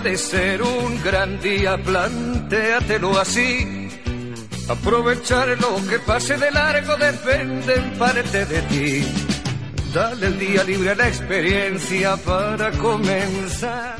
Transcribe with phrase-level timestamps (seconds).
[0.00, 3.88] puede ser un gran día, plantéatelo así.
[4.68, 9.04] Aprovechar lo que pase de largo depende en parte de ti.
[9.92, 13.96] Dale el día libre a la experiencia para comenzar.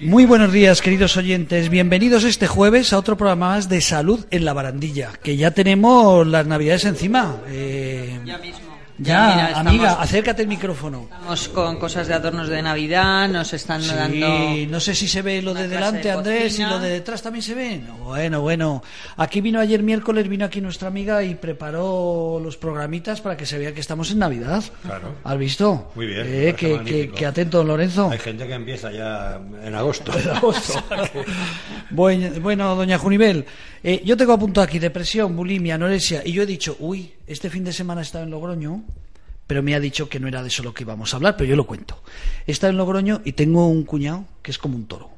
[0.00, 1.68] Muy buenos días, queridos oyentes.
[1.68, 6.24] Bienvenidos este jueves a otro programa más de salud en la barandilla, que ya tenemos
[6.24, 7.38] las navidades encima.
[7.48, 8.20] Eh...
[8.24, 8.71] Ya mismo.
[9.02, 11.08] Ya, mira, amiga, acércate el micrófono.
[11.10, 14.26] Estamos con cosas de adornos de Navidad, nos están sí, dando.
[14.68, 17.54] no sé si se ve lo de delante, Andrés, y lo de detrás también se
[17.54, 17.80] ve.
[18.04, 18.82] bueno, bueno.
[19.16, 23.58] Aquí vino ayer miércoles, vino aquí nuestra amiga y preparó los programitas para que se
[23.58, 24.62] vea que estamos en Navidad.
[24.82, 25.16] Claro.
[25.24, 25.90] ¿Has visto?
[25.94, 26.26] Muy bien.
[26.26, 28.10] Eh, que, que, que, atento, Lorenzo.
[28.10, 30.12] Hay gente que empieza ya en agosto.
[30.22, 30.84] En agosto.
[31.90, 33.44] bueno, bueno, doña Junivel,
[33.82, 37.64] eh, yo tengo apuntado aquí depresión, bulimia, anorexia, y yo he dicho, uy, este fin
[37.64, 38.84] de semana he estado en Logroño
[39.46, 41.50] pero me ha dicho que no era de eso lo que íbamos a hablar, pero
[41.50, 42.02] yo lo cuento.
[42.46, 45.10] He estado en Logroño y tengo un cuñado que es como un toro,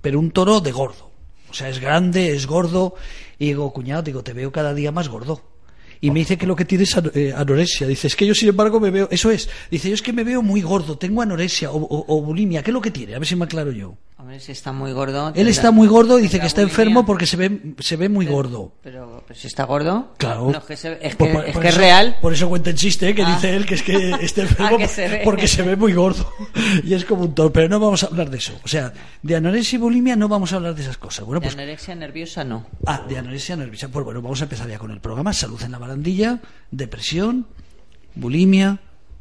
[0.00, 1.12] pero un toro de gordo.
[1.48, 2.96] O sea, es grande, es gordo,
[3.38, 5.42] y digo, cuñado, digo, te veo cada día más gordo.
[6.00, 7.86] Y me dice que lo que tiene es eh, anorexia.
[7.86, 9.48] Dice, es que yo sin embargo me veo, eso es.
[9.70, 12.64] Dice, yo es que me veo muy gordo, tengo anorexia o, o, o bulimia.
[12.64, 13.14] ¿Qué es lo que tiene?
[13.14, 13.96] A ver si me aclaro yo.
[14.22, 15.32] Hombre, si está muy gordo.
[15.34, 18.24] Él está muy gordo y dice que está enfermo porque se ve, se ve muy
[18.26, 18.72] pero, gordo.
[18.80, 20.14] Pero, pero, si está gordo.
[20.16, 20.48] Claro.
[20.52, 22.16] No, es que, se, es, que, por- es, por que es eso- real.
[22.22, 23.14] Por eso cuenta el chiste, ¿eh?
[23.16, 23.34] que Ah.
[23.34, 26.32] dice él que es que está enfermo Ah, se porque se ve muy gordo.
[26.84, 27.52] Y es como un toro.
[27.52, 28.52] Pero no vamos a hablar de eso.
[28.64, 28.92] O sea,
[29.22, 31.24] de anorexia y bulimia no vamos a hablar de esas cosas.
[31.26, 31.54] Bueno, De pues.
[31.56, 32.64] anorexia nerviosa no.
[32.86, 33.88] Ah, de anorexia nerviosa.
[33.88, 35.32] Pues bueno, vamos a empezar ya con el programa.
[35.32, 36.38] Salud en la barandilla,
[36.70, 37.48] depresión,
[38.14, 38.78] bulimia,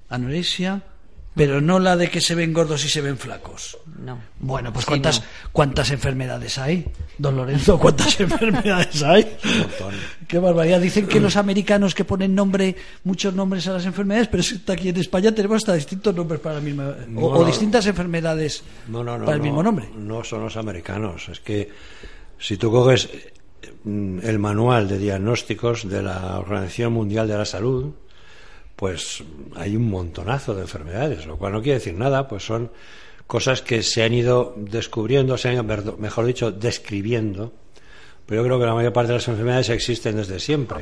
[0.09, 0.83] anorexia.
[1.33, 3.77] Pero no la de que se ven gordos y se ven flacos.
[4.03, 4.19] No.
[4.39, 5.25] Bueno, pues Sí, ¿cuántas, no.
[5.53, 6.85] ¿cuántas enfermedades hay?
[7.17, 9.37] Don Lorenzo, ¿cuántas enfermedades hay?
[10.27, 10.81] Qué barbaridad.
[10.81, 14.71] Dicen que los americanos que ponen nombre, muchos nombres a las enfermedades, pero es que
[14.73, 18.63] aquí en España tenemos hasta distintos nombres para la misma, o, No, o distintas enfermedades
[18.89, 19.23] No, no, no.
[19.23, 19.87] para el no, mismo nombre.
[19.95, 21.29] No son los americanos.
[21.29, 21.69] Es que
[22.39, 23.09] si tú coges
[23.85, 27.93] mm, el manual de diagnósticos de la Organización Mundial de la Salud,
[28.81, 29.23] pues
[29.57, 32.71] hay un montonazo de enfermedades, lo cual no quiere decir nada, pues son
[33.27, 35.67] cosas que se han ido descubriendo, se han,
[35.99, 37.53] mejor dicho, describiendo.
[38.25, 40.79] Pero yo creo que la mayor parte de las enfermedades existen desde siempre.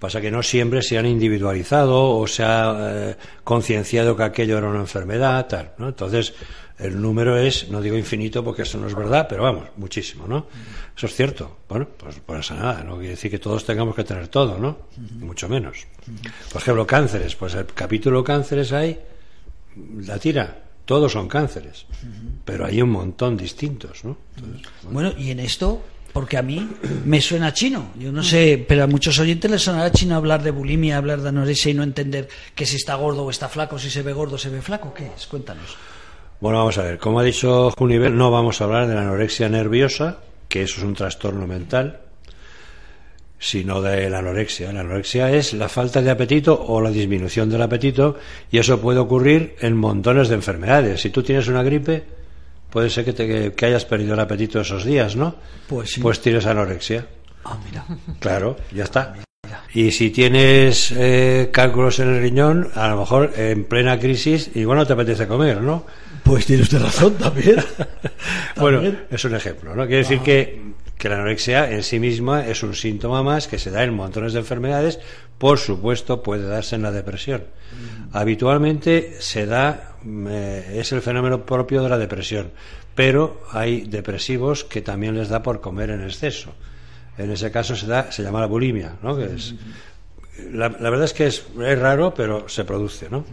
[0.00, 4.66] Pasa que no siempre se han individualizado o se ha eh, concienciado que aquello era
[4.66, 5.90] una enfermedad, tal, ¿no?
[5.90, 6.34] Entonces,
[6.80, 10.46] el número es, no digo infinito porque eso no es verdad, pero vamos, muchísimo, ¿no?
[10.96, 11.58] Eso es cierto.
[11.68, 14.78] Bueno, pues por eso nada, no quiere decir que todos tengamos que tener todo, ¿no?
[15.18, 15.86] Mucho menos.
[16.52, 18.98] Por ejemplo, cánceres, pues el capítulo cánceres hay,
[20.04, 21.86] la tira, todos son cánceres,
[22.44, 24.16] pero hay un montón distintos, ¿no?
[24.36, 26.68] Entonces, Bueno, y en esto, porque a mí
[27.04, 27.92] me suena chino.
[27.98, 31.28] Yo no sé, pero a muchos oyentes les sonará chino hablar de bulimia, hablar de
[31.28, 34.36] anorexia y no entender que si está gordo o está flaco, si se ve gordo
[34.36, 34.92] o se ve flaco.
[34.94, 35.26] ¿Qué es?
[35.26, 35.76] Cuéntanos.
[36.40, 36.98] Bueno, vamos a ver.
[36.98, 40.18] Como ha dicho Juniver, no vamos a hablar de la anorexia nerviosa,
[40.48, 42.00] que eso es un trastorno mental,
[43.38, 44.72] sino de la anorexia.
[44.72, 48.16] La anorexia es la falta de apetito o la disminución del apetito,
[48.50, 51.00] y eso puede ocurrir en montones de enfermedades.
[51.02, 52.04] Si tú tienes una gripe,
[52.70, 55.34] puede ser que, te- que hayas perdido el apetito esos días, ¿no?
[55.68, 56.00] Pues sí.
[56.00, 57.06] Pues tienes anorexia.
[57.44, 57.84] Ah, mira.
[58.18, 59.14] Claro, ya está.
[59.72, 64.78] Y si tienes eh, cálculos en el riñón, a lo mejor en plena crisis, igual
[64.78, 65.86] no te apetece comer, ¿no?
[66.24, 67.56] Pues tiene usted razón también.
[68.56, 69.04] Bueno, También.
[69.10, 69.86] es un ejemplo, ¿no?
[69.86, 70.60] Quiere decir que,
[70.98, 74.34] que la anorexia en sí misma es un síntoma más que se da en montones
[74.34, 74.98] de enfermedades,
[75.38, 77.44] por supuesto puede darse en la depresión.
[78.12, 82.50] Habitualmente se da, mm, eh, es el fenómeno propio de la depresión,
[82.94, 86.52] pero hay depresivos que también les da por comer en exceso.
[87.18, 89.16] En ese caso se da, se llama la bulimia, ¿no?
[89.16, 89.54] Que es,
[90.52, 93.24] la, verdad es que es, es raro, pero se produce, ¿no?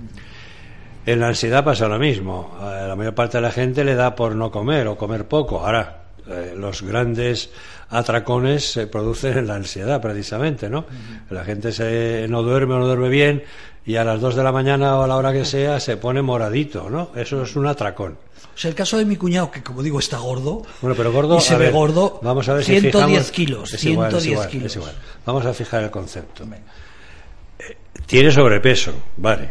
[1.05, 2.57] En la ansiedad pasa lo mismo.
[2.59, 5.65] A la mayor parte de la gente le da por no comer o comer poco.
[5.65, 7.49] Ahora, eh, los grandes
[7.89, 10.85] atracones se producen en la ansiedad, precisamente, ¿no?
[11.29, 13.43] La gente se, no duerme o no duerme bien
[13.85, 16.21] y a las 2 de la mañana o a la hora que sea se pone
[16.21, 17.11] moradito, ¿no?
[17.15, 18.17] Eso es un atracón.
[18.53, 21.37] O sea, el caso de mi cuñado, que como digo está gordo, Bueno, pero gordo.
[21.37, 24.13] y se ve ver, gordo, Vamos a ver si 110 fijamos- kilos, Es igual, es
[24.23, 24.65] 110 igual, kilos.
[24.71, 24.93] es igual.
[25.25, 26.43] Vamos a fijar el concepto.
[26.43, 29.49] Eh, Tiene sobrepeso, vale.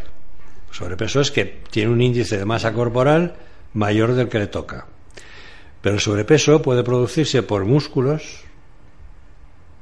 [0.72, 3.34] Sobrepeso es que tiene un índice de masa corporal
[3.75, 4.87] mayor del que le toca.
[5.86, 8.40] Pero el sobrepeso puede producirse por músculos,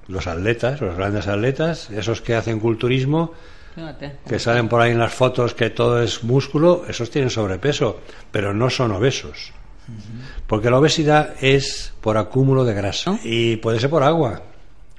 [0.06, 3.32] los atletas, los grandes atletas, esos que hacen culturismo,
[3.74, 4.16] Fíjate.
[4.28, 8.52] que salen por ahí en las fotos que todo es músculo, esos tienen sobrepeso, pero
[8.52, 9.54] no son obesos.
[10.46, 13.20] Porque la obesidad es por acúmulo de grasa ¿No?
[13.24, 14.42] y puede ser por agua.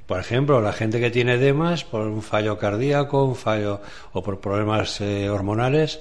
[0.07, 3.79] Por ejemplo, la gente que tiene edemas por un fallo cardíaco, un fallo
[4.11, 5.99] o por problemas eh, hormonales,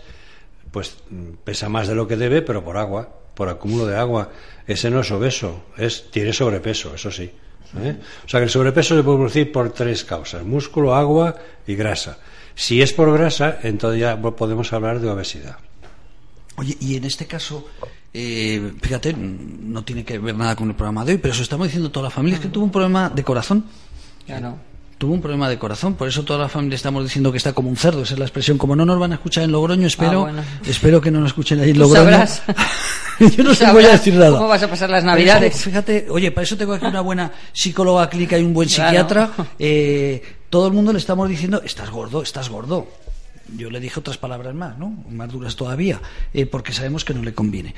[0.71, 3.11] pues mm, pesa más de lo que debe, pero por agua.
[3.35, 4.31] Por acúmulo de agua.
[4.67, 7.31] Ese no es obeso, es, tiene sobrepeso, eso sí.
[7.83, 7.97] ¿eh?
[8.25, 11.37] O sea que el sobrepeso se puede producir por tres causas, músculo, agua
[11.67, 12.19] y grasa.
[12.55, 15.57] Si es por grasa, entonces ya podemos hablar de obesidad.
[16.57, 17.67] Oye, y en este caso,
[18.13, 21.67] eh, fíjate, no tiene que ver nada con el programa de hoy, pero eso estamos
[21.67, 23.65] diciendo toda la familia, es que tuvo un problema de corazón.
[24.25, 24.57] Claro.
[24.99, 27.69] Tuvo un problema de corazón, por eso toda la familia estamos diciendo que está como
[27.69, 28.57] un cerdo, esa es la expresión.
[28.59, 30.43] Como no nos van a escuchar en Logroño, espero, Ah, bueno.
[30.67, 32.11] espero que no nos escuchen ahí en Logroño.
[32.11, 32.43] sabrás.
[33.37, 34.39] Yo no sé, voy a decir nada.
[34.39, 35.55] ¿Cómo vas a pasar las navidades?
[35.57, 38.89] eso, Fíjate, oye, para eso tengo aquí una buena psicóloga clínica y un buen Claro.
[38.89, 39.31] psiquiatra.
[39.59, 42.87] Eh, todo el mundo le estamos diciendo, estás gordo, estás gordo.
[43.57, 45.05] Yo le dije otras palabras más, ¿no?
[45.11, 46.01] Más duras todavía,
[46.33, 47.75] eh, porque sabemos que no le conviene.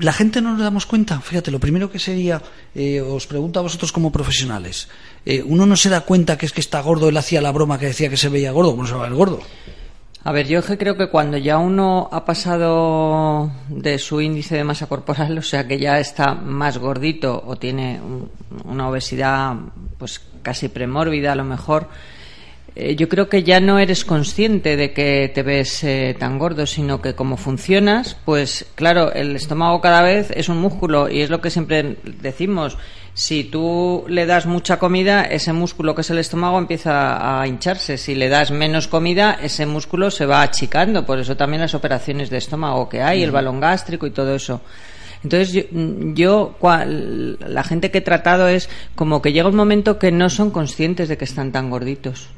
[0.00, 2.40] La gente no nos damos cuenta, fíjate, lo primero que sería,
[2.74, 4.88] eh, os pregunto a vosotros como profesionales,
[5.24, 7.78] eh, uno no se da cuenta que es que está gordo, él hacía la broma
[7.78, 9.40] que decía que se veía gordo, ¿cómo se va ver gordo?
[10.26, 14.86] A ver, yo creo que cuando ya uno ha pasado de su índice de masa
[14.86, 18.30] corporal, o sea que ya está más gordito o tiene un-
[18.64, 19.54] una obesidad
[19.98, 21.88] pues casi premórbida a lo mejor,
[22.76, 26.66] eh, yo creo que ya no eres consciente de que te ves eh, tan gordo,
[26.66, 31.30] sino que como funcionas, pues claro, el estómago cada vez es un músculo y es
[31.30, 32.76] lo que siempre decimos.
[33.16, 37.96] Si tú le das mucha comida, ese músculo que es el estómago empieza a hincharse.
[37.96, 41.06] Si le das menos comida, ese músculo se va achicando.
[41.06, 44.62] Por eso también las operaciones de estómago que hay, el balón gástrico y todo eso.
[45.22, 45.62] Entonces yo,
[46.12, 50.28] yo cual- la gente que he tratado es como que llega un momento que no
[50.28, 52.30] son conscientes de que están tan gorditos.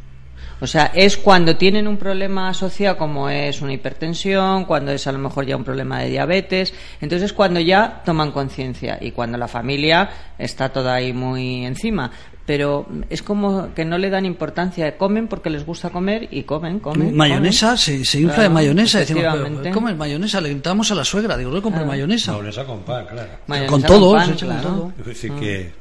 [0.61, 5.13] O sea, es cuando tienen un problema asociado como es una hipertensión, cuando es a
[5.13, 9.37] lo mejor ya un problema de diabetes, entonces es cuando ya toman conciencia y cuando
[9.37, 10.09] la familia
[10.39, 12.11] está toda ahí muy encima.
[12.47, 16.79] Pero es como que no le dan importancia, comen porque les gusta comer y comen,
[16.79, 17.15] comen.
[17.15, 17.79] mayonesa, comen.
[17.79, 18.99] se, se infla Claro, de mayonesa.
[19.01, 19.71] Decimos, pero, efectivamente.
[19.73, 20.41] ¿cómo es mayonesa?
[20.41, 22.33] Le gritamos a la suegra, digo, le compre mayonesa.
[22.33, 23.31] Mayonesa con pan, claro.
[23.49, 24.71] Mayonesa con todo, pan, se echa con claro.
[24.71, 24.93] todo.
[25.01, 25.73] Es decir, que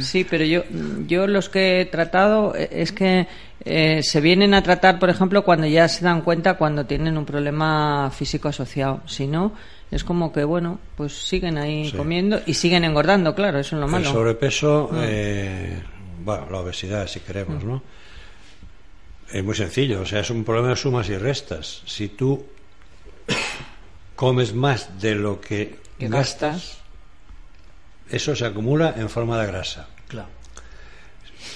[0.00, 0.62] Sí, pero yo,
[1.06, 3.26] yo los que he tratado eh, es que
[3.64, 7.24] eh, se vienen a tratar, por ejemplo, cuando ya se dan cuenta cuando tienen un
[7.24, 9.00] problema físico asociado.
[9.06, 9.52] Si no,
[9.90, 11.96] es como que, bueno, pues siguen ahí Sí.
[11.96, 14.10] comiendo y siguen engordando, claro, eso es lo el malo.
[14.10, 15.82] sobrepeso, eh,
[16.24, 17.82] bueno, la obesidad, si queremos, ¿no?
[19.32, 21.82] Es muy sencillo, o sea, es un problema de sumas y restas.
[21.86, 22.44] Si tú
[24.16, 26.83] comes más de lo que, Que gastas, gastas.
[28.10, 29.88] Eso se acumula en forma de grasa.
[30.08, 30.28] Claro.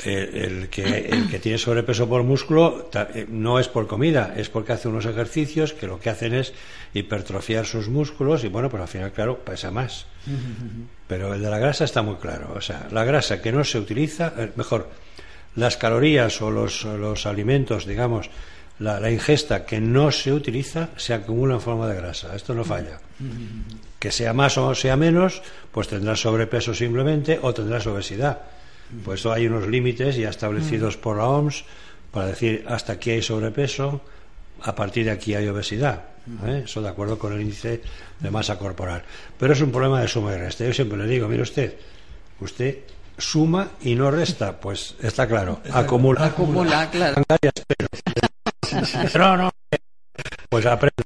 [0.04, 4.48] El, el que, el que tiene sobrepeso por músculo eh, no es por comida, es
[4.48, 6.52] porque hace unos ejercicios que lo que hacen es
[6.94, 10.06] hipertrofiar sus músculos y bueno, pues al final, claro, pesa más.
[11.06, 12.52] Pero el de la grasa está muy claro.
[12.54, 14.88] O sea, la grasa que no se utiliza, eh, mejor,
[15.56, 18.30] las calorías o los, los alimentos, digamos,
[18.78, 22.36] la, la ingesta que no se utiliza se acumula en forma de grasa.
[22.36, 23.00] Esto no falla.
[23.98, 25.42] Que sea más o sea menos,
[25.72, 28.38] pues tendrás sobrepeso simplemente o tendrás obesidad.
[29.04, 31.64] Pues hay unos límites ya establecidos por la OMS
[32.12, 34.00] para decir hasta aquí hay sobrepeso,
[34.62, 36.04] a partir de aquí hay obesidad.
[36.46, 36.62] ¿eh?
[36.64, 37.82] Eso de acuerdo con el índice
[38.18, 39.02] de masa corporal.
[39.38, 40.64] Pero es un problema de suma y resta.
[40.64, 41.74] Yo siempre le digo, mire usted,
[42.40, 42.78] usted
[43.16, 46.26] suma y no resta, pues está claro, acumula.
[46.26, 47.22] Acumula, claro.
[49.18, 49.50] No, no.
[50.50, 51.02] Pues aprende.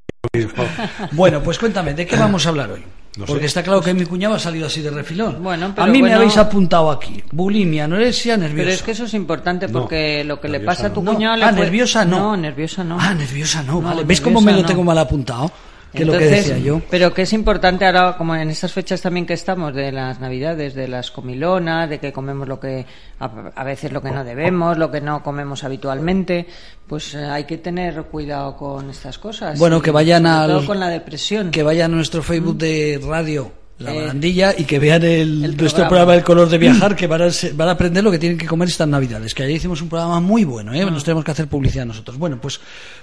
[1.11, 2.83] Bueno, pues cuéntame, ¿de qué vamos a hablar hoy?
[3.19, 3.33] No sé.
[3.33, 5.43] Porque está claro que mi cuñado ha salido así de refilón.
[5.43, 7.23] Bueno, pero a mí me habéis apuntado aquí.
[7.33, 8.57] Bulimia, anorexia, nerviosa.
[8.65, 11.13] Pero es que eso es importante No, porque lo que le pasa a tu no.
[11.13, 12.19] cuñado le ah, fue- nerviosa no.
[12.19, 12.97] No, nerviosa no.
[12.99, 14.05] Ah, nerviosa no, No, vale.
[14.05, 15.53] ¿Ves cómo me lo tengo mal apuntado?
[15.93, 16.81] Que es lo que Entonces, decía yo.
[16.91, 20.75] Pero que es importante ahora, como en estas fechas también que estamos, de las navidades,
[20.75, 22.87] de las comilonas, de que comemos lo que,
[23.21, 26.47] a, a veces lo que no debemos, lo que no comemos habitualmente,
[26.87, 29.59] pues eh, hay que tener cuidado con estas cosas.
[29.59, 30.25] Bueno, Y que vayan
[30.67, 31.51] con la depresión.
[31.51, 33.53] Que vayan a nuestro Facebook de radio.
[33.79, 35.89] La Eh, barandilla y que vean el, el nuestro programa.
[35.89, 38.47] programa El color de viajar que van a, van a aprender lo que tienen que
[38.47, 40.85] comer estas navidades que ayer hicimos un programa muy bueno ¿eh?
[40.85, 42.61] nos tenemos que hacer publicidad nosotros bueno pues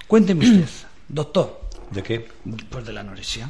[0.07, 0.65] cuénteme usted
[1.09, 1.58] doctor
[1.91, 2.27] ¿De qué?
[2.69, 3.49] pues de la anorexia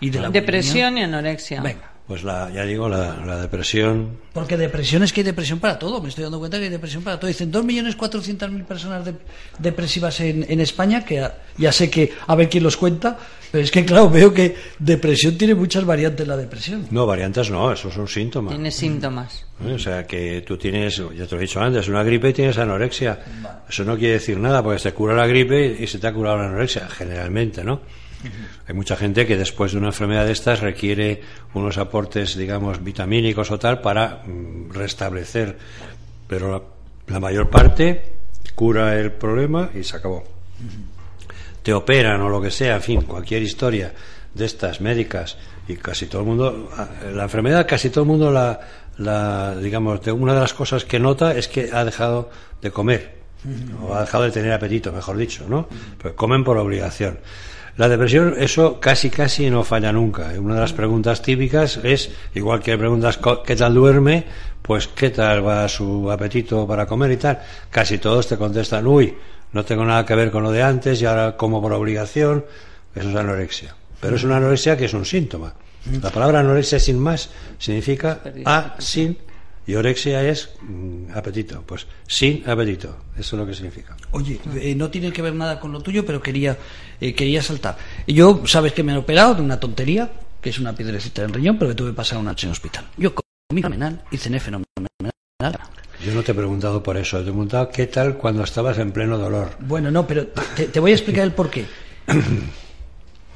[0.00, 1.60] y de la Depresión y anorexia.
[1.60, 1.80] bulimia.
[1.82, 4.16] venga Pues la, ya digo, la, la depresión.
[4.32, 6.00] Porque depresión es que hay depresión para todo.
[6.00, 7.28] Me estoy dando cuenta que hay depresión para todo.
[7.28, 9.14] Dicen 2.400.000 personas de-
[9.58, 13.18] depresivas en, en España, que a- ya sé que a ver quién los cuenta,
[13.52, 16.86] pero es que claro, veo que depresión tiene muchas variantes la depresión.
[16.90, 18.54] No, variantes no, esos son síntomas.
[18.54, 19.44] Tiene síntomas.
[19.66, 19.72] ¿Eh?
[19.74, 22.56] O sea, que tú tienes, ya te lo he dicho antes, una gripe y tienes
[22.56, 23.18] anorexia.
[23.68, 26.38] Eso no quiere decir nada, porque se cura la gripe y se te ha curado
[26.38, 27.82] la anorexia, generalmente, ¿no?
[28.66, 31.22] Hay mucha gente que después de una enfermedad de estas requiere
[31.54, 35.56] unos aportes, digamos, vitamínicos o tal para mm, restablecer.
[36.26, 36.62] Pero la,
[37.06, 38.18] la mayor parte
[38.54, 40.24] cura el problema y se acabó.
[41.62, 43.92] Te operan o lo que sea, en fin, cualquier historia
[44.34, 45.36] de estas médicas
[45.68, 46.70] y casi todo el mundo,
[47.12, 48.60] la enfermedad casi todo el mundo la,
[48.96, 52.30] la digamos, de una de las cosas que nota es que ha dejado
[52.62, 53.18] de comer
[53.80, 55.68] o ha dejado de tener apetito, mejor dicho, ¿no?
[56.00, 57.18] Pues comen por obligación.
[57.78, 60.32] La depresión, eso casi casi no falla nunca.
[60.36, 64.24] Una de las preguntas típicas es, igual que preguntas qué tal duerme,
[64.60, 67.40] pues qué tal va su apetito para comer y tal.
[67.70, 69.14] Casi todos te contestan, uy,
[69.52, 72.44] no tengo nada que ver con lo de antes y ahora como por obligación.
[72.96, 73.76] Eso es anorexia.
[74.00, 75.54] Pero es una anorexia que es un síntoma.
[76.02, 79.16] La palabra anorexia sin más significa a sin
[79.68, 83.94] y orexia es mm, apetito, pues sin apetito, eso es lo que significa.
[84.12, 86.56] Oye, eh, no tiene que ver nada con lo tuyo, pero quería,
[86.98, 87.76] eh, quería saltar.
[88.06, 90.10] Yo, sabes que me han operado de una tontería,
[90.40, 92.52] que es una piedrecita en el riñón, pero que tuve que pasar una noche en
[92.52, 92.86] hospital.
[92.96, 94.64] Yo comí fenomenal y cené fenomenal.
[96.02, 98.90] Yo no te he preguntado por eso, te he preguntado qué tal cuando estabas en
[98.90, 99.50] pleno dolor.
[99.60, 101.66] Bueno, no, pero te, voy a explicar el porqué.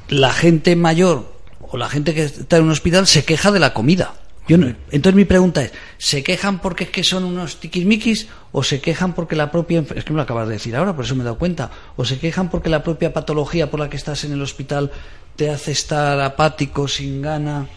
[0.08, 3.74] La gente mayor o la gente que está en un hospital se queja de la
[3.74, 4.14] comida.
[4.48, 8.80] Yo entonces mi pregunta es, ¿se quejan porque es que son unos tiquismiquis o se
[8.80, 11.22] quejan porque la propia es que me lo acabas de decir ahora, por eso me
[11.22, 14.32] he dado cuenta, o se quejan porque la propia patología por la que estás en
[14.32, 14.90] el hospital
[15.36, 17.68] te hace estar apático, sin gana?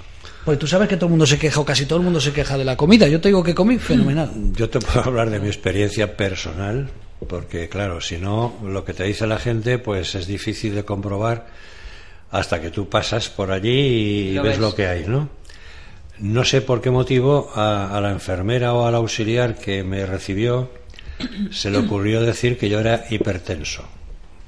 [0.43, 2.33] Pues tú sabes que todo el mundo se queja o casi todo el mundo se
[2.33, 3.07] queja de la comida.
[3.07, 4.31] Yo te digo que comí fenomenal.
[4.53, 6.89] Yo te puedo hablar de mi experiencia personal,
[7.27, 11.47] porque claro, si no, lo que te dice la gente pues es difícil de comprobar
[12.31, 15.29] hasta que tú pasas por allí y ves lo que hay, ¿no?
[16.19, 20.69] No sé por qué motivo a, la enfermera o al auxiliar que me recibió
[21.51, 23.83] se le ocurrió decir que yo era hipertenso.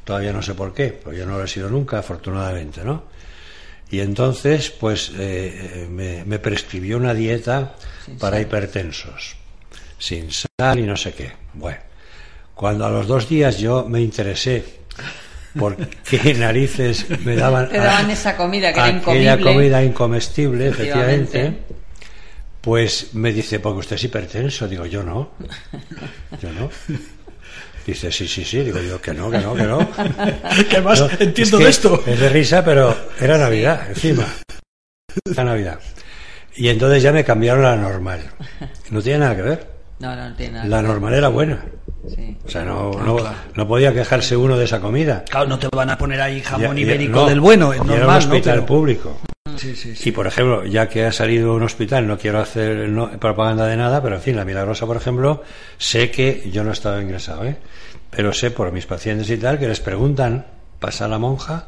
[0.04, 3.04] Todavía no sé por qué, porque yo no lo he sido nunca, afortunadamente, ¿no?
[3.90, 7.76] Y entonces, pues, eh, me, prescribió una dieta
[8.20, 9.36] para hipertensos,
[9.98, 11.32] sin sal y no sé qué.
[11.54, 11.80] Bueno,
[12.54, 14.77] cuando a los dos días yo me interesé
[15.58, 15.76] por
[16.10, 21.58] qué narices me daban, Te daban esa comida que era aquella comida incomestible, efectivamente.
[22.62, 24.68] Pues me dice, porque usted es hipertenso.
[24.68, 25.32] Digo, yo no.
[26.42, 26.70] Yo no.
[27.86, 28.60] Dice, sí, sí, sí.
[28.60, 29.90] Digo yo, que no, que no, que no.
[30.70, 32.04] ¿Qué más entiendo de esto?
[32.06, 34.26] Es de risa, pero era Navidad, encima.
[35.26, 35.80] Era Navidad.
[36.58, 38.20] Y entonces ya me cambiaron a la normal.
[38.90, 39.77] No tiene nada que ver.
[40.00, 40.68] No, no tiene nada.
[40.68, 41.64] La normal era buena.
[42.46, 42.92] O sea, no,
[43.56, 45.26] no, podía quejarse uno de esa comida.
[45.30, 47.98] Claro, no te van a poner ahí jamón ibérico del bueno, es normal.
[47.98, 49.20] Era un hospital público.
[50.04, 52.90] y por ejemplo, ya que ha salido un hospital, no quiero hacer
[53.20, 55.44] propaganda de nada, pero en fin, la Milagrosa, por ejemplo,
[55.78, 57.58] sé que yo no estaba ingresado, ¿eh?
[58.10, 60.46] pero sé por mis pacientes y tal que les preguntan,
[60.80, 61.68] pasa la monja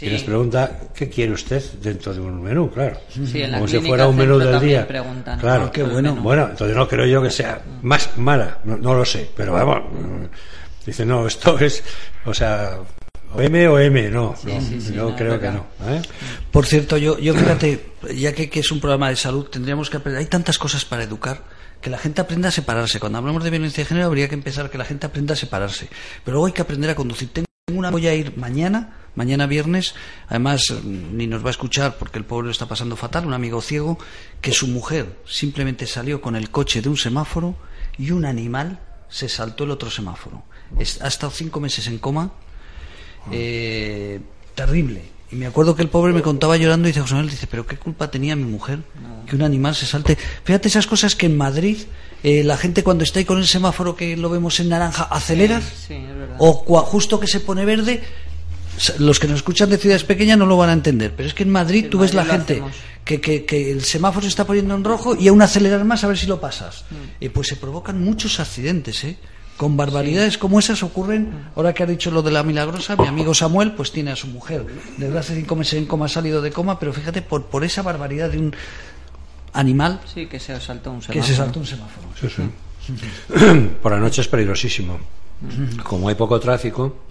[0.00, 2.98] y les pregunta qué quiere usted dentro de un menú, claro.
[3.14, 4.86] Como si fuera un menú del día.
[5.40, 6.14] Claro, qué bueno.
[6.16, 9.82] Bueno, entonces no creo yo que sea más mala, no, lo sé, pero vamos.
[10.84, 11.82] Dice, no, esto es,
[12.24, 12.78] o sea,
[13.34, 14.34] o M o M, no,
[14.94, 15.66] yo creo que no.
[15.88, 16.02] ¿eh?
[16.50, 19.96] Por cierto, yo, yo fíjate, ya que, que, es un programa de salud, tendríamos que
[19.96, 21.42] aprender, hay tantas cosas para educar,
[21.80, 23.00] que la gente aprenda a separarse.
[23.00, 25.88] Cuando hablamos de violencia de género, habría que empezar que la gente aprenda a separarse.
[26.24, 27.30] Pero luego hay que aprender a conducir.
[27.32, 29.94] Tengo una, voy a ir mañana mañana viernes,
[30.28, 33.60] además ni nos va a escuchar porque el pobre lo está pasando fatal, un amigo
[33.60, 33.98] ciego,
[34.40, 37.56] que su mujer simplemente salió con el coche de un semáforo
[37.98, 40.44] y un animal se saltó el otro semáforo.
[41.00, 42.32] ha estado cinco meses en coma,
[43.32, 44.20] eh,
[44.54, 45.16] terrible.
[45.30, 47.66] Y me acuerdo que el pobre me contaba llorando y dice, José Manuel, dice, pero
[47.66, 48.78] ¿qué culpa tenía mi mujer
[49.28, 50.16] que un animal se salte?
[50.44, 51.78] Fíjate esas cosas que en Madrid
[52.22, 55.60] eh, la gente cuando está ahí con el semáforo que lo vemos en naranja acelera
[56.38, 58.02] o justo que se pone verde
[58.98, 61.42] los que nos escuchan de ciudades pequeñas no lo van a entender, pero es que
[61.42, 62.62] en Madrid tú ves la gente
[63.04, 66.18] que, que, el semáforo se está poniendo en rojo y aún acelerar más a ver
[66.18, 66.84] si lo pasas.
[66.90, 67.24] Mm.
[67.24, 69.16] Y pues se provocan muchos accidentes, ¿eh?
[69.56, 71.50] Con barbaridades como esas ocurren, mm.
[71.56, 74.26] ahora que ha dicho lo de la milagrosa, mi amigo Samuel pues tiene a su
[74.26, 74.66] mujer,
[74.98, 77.82] desde hace cinco meses en coma ha salido de coma, pero fíjate, por, por esa
[77.82, 78.56] barbaridad de un
[79.52, 81.20] animal sí, que se saltó un semáforo.
[81.20, 82.08] Que se saltó un semáforo.
[83.82, 84.98] por la noche es peligrosísimo.
[85.82, 87.04] Como hay poco tráfico,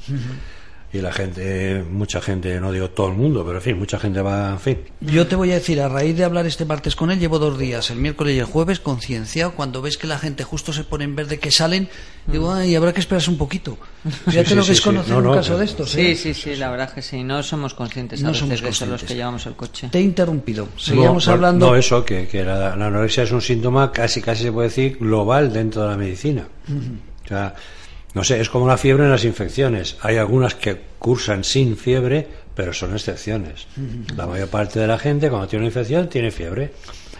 [0.95, 4.21] y la gente, mucha gente, no digo todo el mundo, pero en fin, mucha gente
[4.21, 4.77] va, en fin.
[5.01, 7.59] Yo te voy a decir, a raíz de hablar este martes con él, llevo dos
[7.59, 11.03] días, el miércoles y el jueves, concienciado, cuando ves que la gente justo se pone
[11.03, 11.89] en verde que salen,
[12.27, 13.77] digo, ay, habrá que esperarse un poquito.
[14.25, 15.95] Fíjate lo que es conocer un caso de estos.
[15.95, 16.15] ¿eh?
[16.15, 18.85] Sí, sí, sí, la verdad que sí, no somos conscientes a no veces de eso
[18.85, 19.89] los que llevamos el coche.
[19.91, 21.71] Te he interrumpido, seguíamos hablando...
[21.71, 25.51] No, eso, que, que la, anorexia es un síntoma casi, casi se puede decir global
[25.51, 26.47] dentro de la medicina.
[27.25, 27.53] O sea,
[28.15, 29.97] no sé, es como la fiebre en las infecciones.
[30.01, 33.67] Hay algunas que cursan sin fiebre, pero son excepciones.
[34.17, 36.71] La mayor parte de la gente cuando tiene una infección tiene fiebre.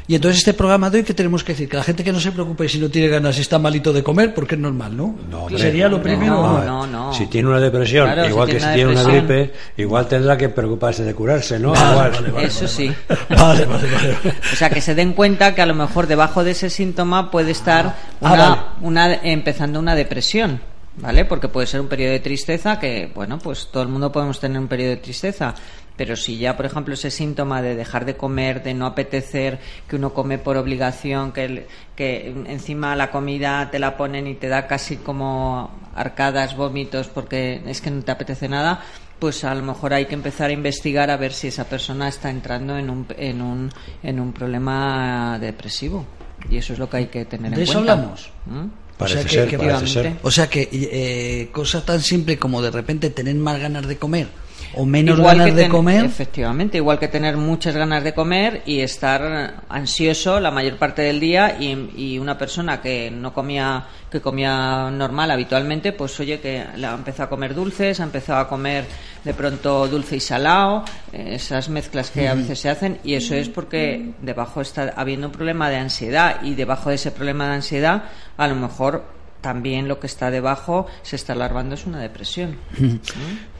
[0.07, 1.67] Y entonces este programa de hoy, ¿qué tenemos que decir?
[1.67, 4.03] Que la gente que no se preocupe si no tiene ganas, si está malito de
[4.03, 5.17] comer, porque es normal, ¿no?
[5.31, 5.57] No, hombre.
[5.57, 6.35] Sería lo No, primero.
[6.35, 6.85] no, ¿no?
[6.87, 7.11] no.
[7.13, 10.07] Si tiene una depresión, Claro, si igual que tiene si una tiene una gripe, igual
[10.07, 11.71] tendrá que preocuparse de curarse, ¿no?
[11.71, 12.11] Vale, Igual.
[12.11, 12.95] vale, vale, Eso vale, sí.
[13.35, 14.17] Vale, vale, vale.
[14.53, 17.49] O sea, que se den cuenta que a lo mejor debajo de ese síntoma puede
[17.49, 18.61] estar Ah, una, vale.
[18.81, 20.61] una- empezando una depresión,
[20.97, 21.25] ¿vale?
[21.25, 24.59] Porque puede ser un periodo de tristeza que, bueno, pues todo el mundo podemos tener
[24.59, 25.53] un periodo de tristeza.
[25.97, 29.95] Pero si ya, por ejemplo, ese síntoma de dejar de comer, de no apetecer, que
[29.95, 34.49] uno come por obligación, que, el- que encima la comida te la ponen y te
[34.49, 38.81] da casi como arcadas, vómitos, porque es que no te apetece nada,
[39.19, 42.29] pues a lo mejor hay que empezar a investigar a ver si esa persona está
[42.29, 43.71] entrando en un, en un,
[44.03, 46.05] en un problema depresivo.
[46.49, 47.93] Y eso es lo que hay que tener ¿De en eso cuenta.
[47.93, 48.31] hablamos?
[48.47, 48.65] ¿Mm?
[48.97, 50.27] Parece O sea, que- ser, que parece efectivamente- ser.
[50.27, 54.27] O sea que eh, cosa tan simple como de repente tener más ganas de comer
[54.75, 56.05] o menos Igual ganas que de comer.
[56.05, 61.19] Efectivamente, igual que tener muchas ganas de comer y estar ansioso la mayor parte del
[61.19, 66.65] día y, y una persona que no comía, que comía normal habitualmente, pues oye que
[66.77, 68.85] la empezó a comer dulces, ha empezado a comer
[69.23, 73.35] de pronto dulce y salado, eh, esas mezclas que a veces se hacen y eso
[73.35, 77.55] es porque debajo está habiendo un problema de ansiedad y debajo de ese problema de
[77.55, 78.03] ansiedad
[78.37, 79.14] a lo mejor
[79.45, 82.57] también lo que está debajo se está alarmando es una depresión.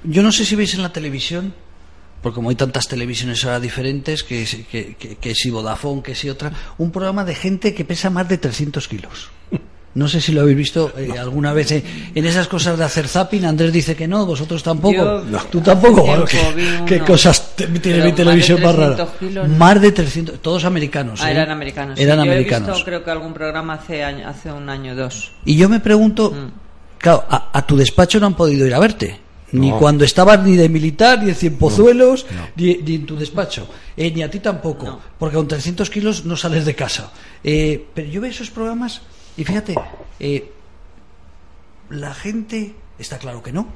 [0.04, 1.54] Yo no sé si veis en la televisión,
[2.24, 6.28] porque como hay tantas televisiones ahora diferentes, que, que, que, que si Vodafone, que si
[6.28, 9.30] otra, un programa de gente que pesa más de 300 kilos.
[9.96, 11.84] No sé si lo habéis visto eh, alguna vez eh,
[12.14, 13.46] en esas cosas de hacer zapping.
[13.46, 14.94] Andrés dice que no, vosotros tampoco.
[14.94, 16.04] Yo Tú hace tampoco.
[16.04, 16.26] tiempo
[16.86, 18.96] ¿Qué, qué cosas tiene Pero mi de televisión más rara?
[18.98, 19.56] 300 kilos, ¿no?
[19.58, 21.22] Más de 300, todos americanos.
[21.24, 21.36] Ah, ¿eh?
[21.36, 21.98] eran americanos.
[21.98, 22.04] sí.
[22.04, 22.70] Eran Yo he americanos.
[22.72, 25.32] visto, creo que algún programa hace, año- hace un año o dos.
[25.46, 26.52] Y yo me pregunto, Mm.
[26.98, 29.22] claro, a, a tu despacho no han podido ir a verte.
[29.54, 29.78] Ni No.
[29.80, 32.26] cuando estabas ni de militar, ni en Cienpozuelos,
[32.58, 33.70] ni, ni en tu despacho.
[33.96, 34.86] Eh, ni a ti tampoco.
[34.88, 35.00] No.
[35.18, 37.12] Porque con 300 kilos no sales de casa.
[37.42, 39.02] Eh, pero yo veo esos programas
[39.38, 39.76] y fíjate,
[40.20, 40.52] eh,
[41.90, 43.68] la gente, está claro que no.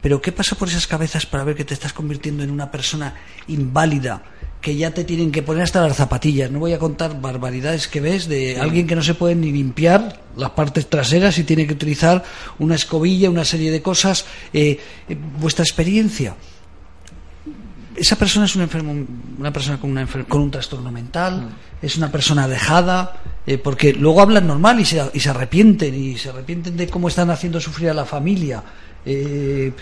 [0.00, 3.14] Pero ¿qué pasa por esas cabezas para ver que te estás convirtiendo en una persona
[3.48, 4.22] inválida?
[4.60, 6.50] Que ya te tienen que poner hasta las zapatillas.
[6.50, 10.20] No voy a contar barbaridades que ves de alguien que no se puede ni limpiar
[10.36, 12.24] las partes traseras y tiene que utilizar
[12.60, 14.24] una escobilla, una serie de cosas.
[14.52, 16.36] Eh, eh, vuestra experiencia.
[17.98, 18.94] Esa persona es un enfermo,
[19.38, 21.48] una persona con, una enfer- con un trastorno mental,
[21.82, 26.16] es una persona dejada, eh, porque luego hablan normal y se, y se arrepienten, y
[26.16, 28.62] se arrepienten de cómo están haciendo sufrir a la familia.
[29.04, 29.72] Eh,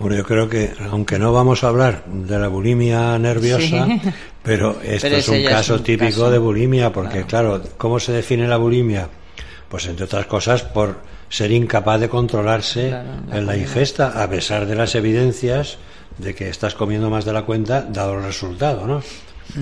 [0.00, 4.00] Bueno, yo creo que, aunque no vamos a hablar de la bulimia nerviosa, Sí.
[4.42, 6.30] pero esto Pero es un es caso un típico caso.
[6.30, 7.62] de bulimia, porque claro.
[7.76, 9.08] ¿cómo se define la bulimia?
[9.68, 14.28] Pues entre otras cosas por ser incapaz de controlarse Claro, la en la ingesta, a
[14.28, 15.78] pesar de las evidencias
[16.18, 19.02] de que estás comiendo más de la cuenta, dado el resultado, ¿no?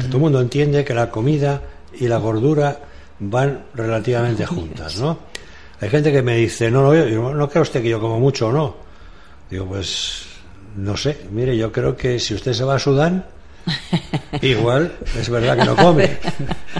[0.06, 1.60] Todo el mundo entiende que la comida
[1.98, 2.78] y la gordura
[3.18, 5.18] van relativamente juntas, ¿no?
[5.80, 8.48] Hay gente que me dice, no, no, yo- no cree usted que yo como mucho
[8.48, 8.76] o no.
[9.50, 10.24] Digo, pues
[10.76, 13.24] no sé, mire, yo creo que si usted se va a Sudán,
[14.42, 16.18] igual es verdad que no come.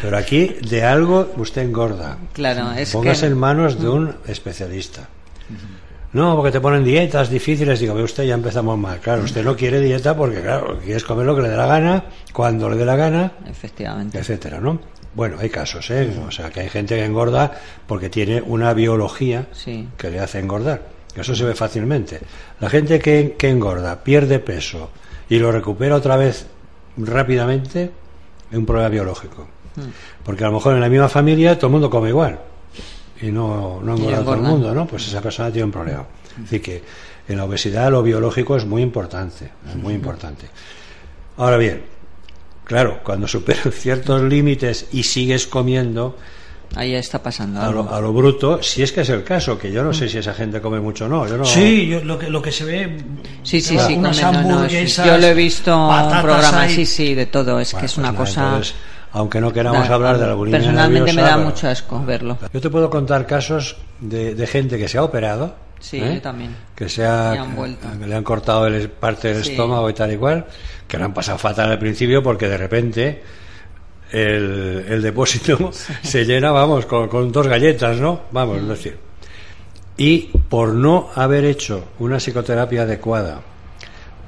[0.00, 2.16] Pero aquí de algo usted engorda.
[2.32, 3.26] Claro, es Póngase que...
[3.32, 5.08] en manos de un especialista.
[6.12, 7.80] No, porque te ponen dietas difíciles.
[7.80, 8.98] Digo, ve usted, ya empezamos mal.
[9.00, 12.04] Claro, usted no quiere dieta porque, claro, quieres comer lo que le dé la gana,
[12.32, 14.18] cuando le dé la gana, Efectivamente.
[14.18, 14.78] etcétera, ¿no?
[15.14, 16.10] Bueno, hay casos, ¿eh?
[16.26, 17.52] O sea, que hay gente que engorda
[17.86, 19.88] porque tiene una biología Sí.
[19.96, 20.82] que le hace engordar.
[21.16, 22.20] Eso se ve fácilmente.
[22.60, 24.90] La gente que, que engorda, pierde peso
[25.28, 26.46] y lo recupera otra vez
[26.96, 27.90] rápidamente,
[28.50, 29.48] es un problema biológico.
[30.24, 32.38] Porque a lo mejor en la misma familia todo el mundo come igual
[33.22, 34.86] y no, no engorda todo el mundo, ¿no?
[34.86, 36.04] Pues esa persona tiene un problema.
[36.36, 36.82] Es decir, que
[37.28, 40.46] en la obesidad lo biológico es muy importante, es muy importante.
[41.36, 41.82] Ahora bien,
[42.64, 46.16] claro, cuando superas ciertos límites y sigues comiendo,
[46.74, 47.82] Ahí está pasando a algo.
[47.82, 50.16] lo, a lo bruto, si es que es el caso, que yo no sé si
[50.16, 51.28] esa gente come mucho o no.
[51.28, 52.96] Yo no Sí, yo- lo, que, lo que se ve.
[53.42, 54.52] Sí, sí, claro, sí, unas come, no, no, sí.
[54.54, 56.74] hamburguesas, Yo lo he visto en programas, ahí.
[56.74, 57.60] sí, sí, de todo.
[57.60, 58.42] Es Bueno, que es pues una nada, cosa...
[58.46, 58.74] entonces,
[59.12, 62.04] aunque no queramos Da- hablar de la bulimia Personalmente me nerviosa, da pero- mucho asco
[62.04, 62.38] verlo.
[62.52, 65.54] Yo te puedo contar casos de, de gente que se ha operado.
[65.80, 66.14] Sí, ¿eh?
[66.14, 66.54] yo también.
[66.76, 67.86] Que, se ha, han vuelto.
[67.98, 69.50] que le han cortado el, parte del Sí.
[69.50, 70.46] estómago y tal y cual.
[70.86, 73.22] Que lo han pasado fatal al principio porque de repente
[74.12, 75.70] el, el depósito
[76.02, 78.20] se llena, vamos, con, con dos galletas, ¿no?
[78.30, 78.96] Vamos, es decir.
[79.96, 83.40] Y por no haber hecho una psicoterapia adecuada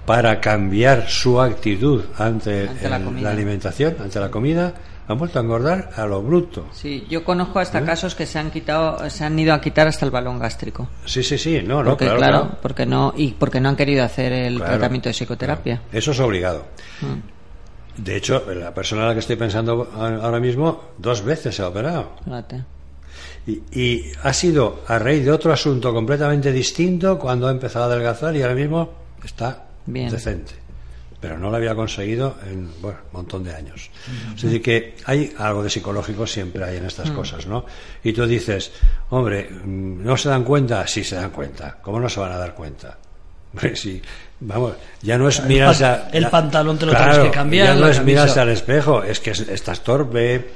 [0.06, 4.74] para cambiar su actitud ante, Ante la alimentación, ante la comida,
[5.06, 6.66] han vuelto a engordar a lo bruto.
[6.72, 7.84] Sí, yo conozco hasta ¿Eh?
[7.84, 10.88] casos que se han quitado, se han ido a quitar hasta el balón gástrico.
[11.04, 12.58] Sí, sí, sí, no, no, porque claro, claro, claro.
[12.62, 15.82] porque no y porque no han querido hacer el Claro, tratamiento de psicoterapia.
[15.92, 16.64] Eso es obligado.
[17.00, 18.02] Mm.
[18.02, 21.68] De hecho, la persona a la que estoy pensando ahora mismo, dos veces se ha
[21.68, 22.10] operado.
[22.24, 22.64] Fíjate.
[23.46, 27.88] Y, y ha sido a raíz de otro asunto completamente distinto cuando ha empezado a
[27.88, 28.90] adelgazar y ahora mismo
[29.22, 30.10] está Bien.
[30.10, 30.52] decente.
[31.20, 33.88] Pero no lo había conseguido en bueno, un montón de años.
[34.36, 37.64] Es decir, que hay algo de psicológico siempre hay en estas cosas, ¿no?
[38.02, 38.72] Y tú dices,
[39.08, 40.86] hombre, mm, ¿no se dan cuenta?
[40.86, 41.78] Sí se dan cuenta.
[41.80, 42.98] ¿Cómo no se van a dar cuenta?
[43.54, 44.02] Hombre, sí,
[44.40, 47.66] vamos, ya no es El mirarse el ya- pantalón te lo Claro, tienes que cambiar,
[47.68, 50.50] Ya no es mirarse al espejo, es que es- estás torpe.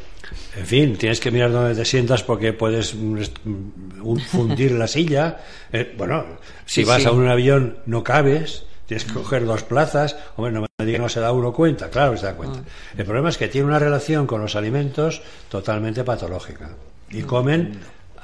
[0.56, 4.86] En fin, tienes que mirar dónde te sientas porque puedes mm, mm, un- fundir la
[4.88, 5.38] silla.
[5.72, 6.24] Eh, bueno,
[6.66, 7.08] si Sí, vas sí.
[7.08, 10.16] a un avión no cabes, tienes que coger dos plazas.
[10.36, 12.60] Hombre, no me digas que no se da uno cuenta, claro que se da cuenta.
[12.64, 12.94] Ah.
[12.98, 16.70] El problema es que tiene una relación con los alimentos totalmente patológica.
[17.10, 17.78] Y comen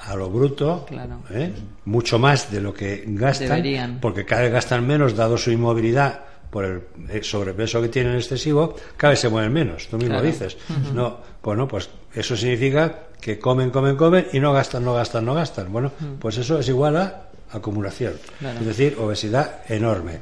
[0.06, 1.20] a lo bruto, Claro.
[1.30, 1.52] ¿eh?
[1.84, 4.00] mucho más de lo que gastan, Deberían.
[4.00, 8.76] porque cada vez gastan menos dado su inmovilidad por el eh, sobrepeso que tienen excesivo,
[8.96, 10.26] cada vez se mueven menos, tú mismo Claro.
[10.26, 10.56] dices.
[10.94, 15.34] No, bueno, pues eso significa que comen, comen, comen y no gastan, no gastan, no
[15.34, 15.72] gastan.
[15.72, 17.22] Bueno, pues eso es igual a
[17.54, 18.60] acumulación, Claro.
[18.60, 20.18] es decir, obesidad enorme.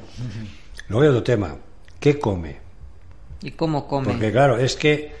[0.87, 1.55] Luego hay otro tema,
[1.99, 2.57] ¿qué come?
[3.41, 4.07] ¿Y cómo come?
[4.07, 5.11] Porque claro, es que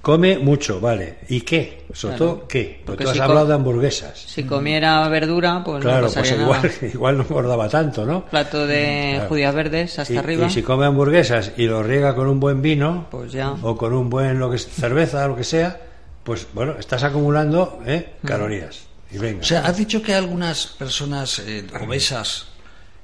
[0.00, 1.84] come mucho, vale, ¿y qué?
[1.92, 2.32] Sobre Claro.
[2.34, 2.80] todo, ¿qué?
[2.84, 4.18] Porque Porque tú has si hablado de hamburguesas.
[4.18, 6.74] Si comiera verdura, pues no Claro, pues pasaría igual, nada.
[6.94, 8.24] igual no engordaba tanto, ¿no?
[8.26, 9.28] Plato de Claro.
[9.28, 12.62] judías verdes hasta y, arriba, y si come hamburguesas y lo riega con un buen
[12.62, 13.52] vino pues ya.
[13.62, 15.80] o con un buen lo que cerveza, lo que sea,
[16.24, 18.14] pues bueno, estás acumulando ¿eh?
[18.24, 18.86] calorías.
[19.12, 19.40] Y venga.
[19.42, 22.46] O sea, has dicho que hay algunas personas eh, obesas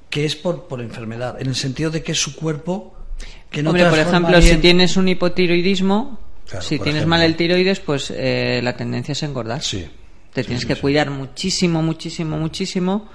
[0.09, 2.95] que es por, por enfermedad, en el sentido de que es su cuerpo
[3.51, 7.09] que no Hombre, por ejemplo, si tienes un hipotiroidismo, Claro, si tienes ejemplo.
[7.09, 9.61] mal el tiroides, pues eh, la tendencia es engordar.
[9.63, 9.87] sí.
[10.33, 10.81] Te Sí, tienes sí, que sí.
[10.81, 13.09] cuidar muchísimo, muchísimo, muchísimo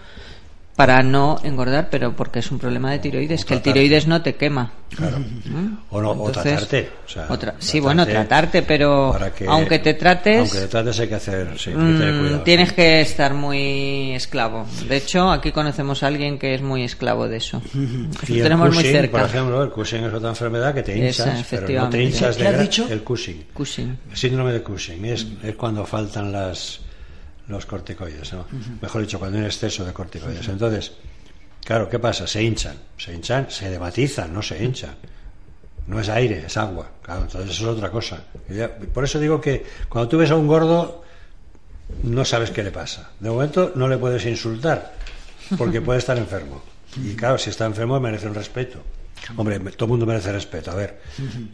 [0.76, 3.74] para no engordar, pero porque es un problema de tiroides, que el tratar.
[3.74, 4.72] tiroides no te quema.
[4.96, 5.18] Claro.
[5.18, 5.76] ¿Mm?
[5.90, 6.90] O, no, o Entonces, tratarte.
[7.06, 10.98] o sea, o tra- sí, bueno, tratarte, pero que- aunque te trates, Aunque te trates
[11.00, 12.40] hay que hacer, sí, hay que mm, tener cuidado.
[12.42, 14.66] tienes que estar muy esclavo.
[14.88, 17.62] De hecho, aquí conocemos a alguien que es muy esclavo de eso.
[17.74, 17.76] Y
[18.32, 19.18] Lo el tenemos muy Cushing, cerca.
[19.20, 22.02] por ejemplo, el Cushing es otra enfermedad que te Esa, hinchas, pero no te efectivamente.
[22.02, 22.86] hinchas ¿Qué de has dicho?
[22.90, 23.44] el Cushing.
[23.54, 23.98] Cushing.
[24.10, 26.80] El síndrome de Cushing es, es cuando faltan las,
[27.48, 28.46] los corticoides, ¿no?
[28.80, 30.48] mejor dicho, cuando hay un exceso de corticoides.
[30.48, 30.92] Entonces,
[31.64, 32.26] claro, ¿qué pasa?
[32.26, 34.94] Se hinchan, se hinchan, se dematizan, no se hinchan.
[35.86, 36.90] No es aire, es agua.
[37.02, 38.24] Claro, entonces eso es otra cosa.
[38.92, 41.04] Por eso digo que cuando tú ves a un gordo,
[42.02, 43.10] no sabes qué le pasa.
[43.20, 44.94] De momento no le puedes insultar,
[45.58, 46.62] porque puede estar enfermo.
[46.96, 48.78] Y claro, si está enfermo merece un respeto.
[49.36, 51.00] Hombre, todo el mundo merece respeto, a ver,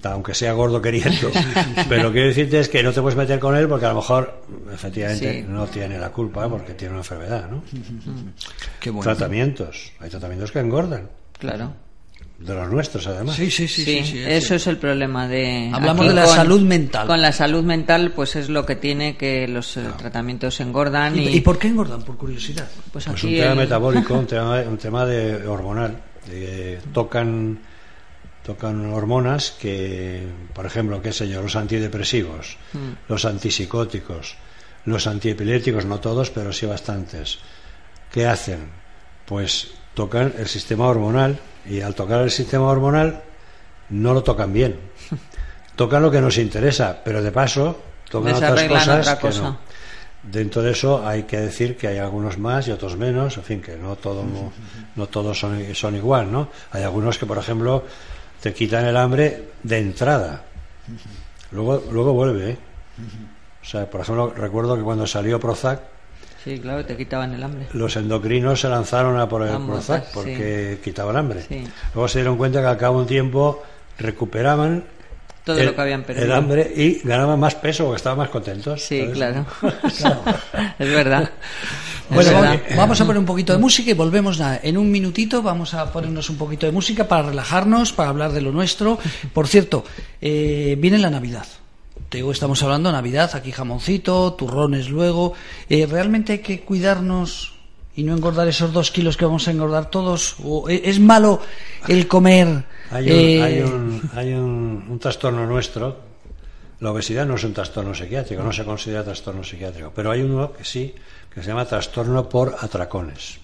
[0.05, 1.31] aunque sea gordo queriendo.
[1.89, 3.91] Pero lo que quiero decirte es que no te puedes meter con él porque a
[3.91, 4.43] lo mejor,
[4.73, 5.47] efectivamente, Sí.
[5.49, 7.63] no tiene la culpa porque tiene una enfermedad, ¿no?
[8.81, 9.03] Qué bueno.
[9.05, 11.73] Tratamientos, hay tratamientos que engordan, Claro.
[12.39, 13.37] de los nuestros además.
[13.37, 13.85] Sí, sí, sí.
[13.85, 15.71] Sí, sí, sí, eso es el problema de.
[15.73, 17.07] Hablamos de la con- salud mental.
[17.07, 21.29] Con la salud mental, pues es lo que tiene que los eh, tratamientos engordan y,
[21.29, 22.03] ¿Y, y por qué engordan?
[22.03, 22.69] Por curiosidad.
[22.91, 26.03] pues Pues aquí un tema el- metabólico, un tema, un tema de hormonal.
[26.31, 27.59] De- tocan,
[28.45, 32.57] tocan hormonas que, por ejemplo, qué sé yo, los antidepresivos,
[33.09, 34.37] los antipsicóticos,
[34.87, 37.39] los antiepilépticos, no todos, pero sí bastantes.
[38.11, 38.69] ¿Qué hacen?
[39.27, 41.39] Pues tocan el sistema hormonal
[41.69, 43.23] y al tocar el sistema hormonal
[43.91, 44.79] no lo tocan bien.
[45.77, 49.59] Tocan lo que nos interesa, pero de paso tocan otras cosas otra que no.
[50.23, 53.63] Dentro de eso hay que decir que hay algunos más y otros menos, en fin,
[53.63, 54.23] que no, todo,
[54.97, 56.49] no todos son, son igual, ¿no?
[56.73, 57.85] Hay algunos que, por ejemplo,
[58.43, 60.43] te quitan el hambre de entrada.
[61.53, 62.59] Luego, luego vuelve, ¿eh?
[63.63, 65.81] O sea, por ejemplo, recuerdo que cuando salió Prozac,
[66.45, 67.67] Sí, claro, te quitaban el hambre.
[67.75, 70.11] los endocrinos se lanzaron a por el Vamos, Prozac sí.
[70.15, 71.43] porque quitaba el hambre.
[71.47, 71.65] Sí.
[71.95, 73.63] Luego se dieron cuenta que al cabo de un tiempo
[73.99, 74.85] recuperaban
[75.45, 76.27] Todo el, lo que habían perdido.
[76.27, 78.83] el hambre y ganaban más peso porque estaban más contentos.
[78.83, 79.13] Sí, ¿sabes?
[79.99, 80.23] claro.
[80.79, 81.31] es verdad.
[82.11, 82.61] Es Bueno, verdad.
[82.67, 84.59] vamos, vamos a poner un poquito de música y volvemos nada.
[84.65, 88.41] En un minutito vamos a ponernos un poquito de música para relajarnos, para hablar de
[88.41, 88.99] lo nuestro.
[89.33, 89.85] Por cierto,
[90.21, 91.47] eh, viene la Navidad.
[92.09, 95.35] Te digo, estamos hablando de Navidad, aquí jamoncito, turrones luego.
[95.69, 97.50] Eh, ¿Realmente hay que cuidarnos
[97.97, 100.37] y no engordar esos dos kilos que vamos a engordar todos?
[100.45, 101.41] ¿O e- es malo
[101.89, 102.65] el comer?
[102.91, 105.97] Hay un, eh, hay un, hay un, un trastorno nuestro.
[106.81, 110.53] La obesidad no es un trastorno psiquiátrico, no se considera trastorno psiquiátrico, pero hay uno
[110.53, 110.95] que sí,
[111.33, 113.39] que se llama trastorno por atracones.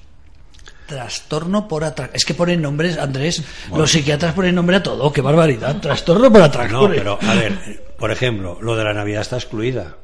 [0.86, 2.14] Trastorno por atracón.
[2.16, 3.42] Es que ponen nombres, Andrés,
[3.74, 5.80] los psiquiatras ponen nombre a todo, qué barbaridad.
[5.80, 6.90] Trastorno por atracón.
[6.90, 9.96] No, pero a ver, por ejemplo, lo de la Navidad está excluida.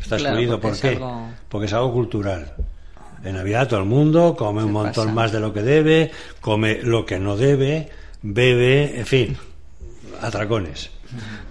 [0.00, 0.88] Está Claro, excluido, ¿por es qué?
[0.90, 2.54] algo- Porque es algo cultural.
[3.24, 5.14] En Navidad todo el mundo come un montón pasa.
[5.14, 7.88] más de lo que debe, come lo que no debe,
[8.22, 9.36] bebe, en fin,
[10.20, 10.90] atracones.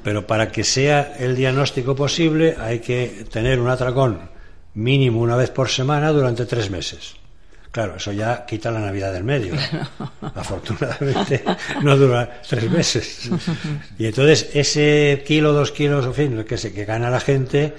[0.04, 4.30] Pero para que sea el diagnóstico posible hay que tener un atracón
[4.76, 7.16] mínimo una vez por semana durante tres meses.
[7.72, 9.54] Claro, eso ya quita la Navidad del medio.
[10.36, 11.44] Afortunadamente
[11.84, 13.30] no dura tres meses.
[14.00, 17.74] Y entonces ese kilo, dos kilos, en fin, que, se, que gana la gente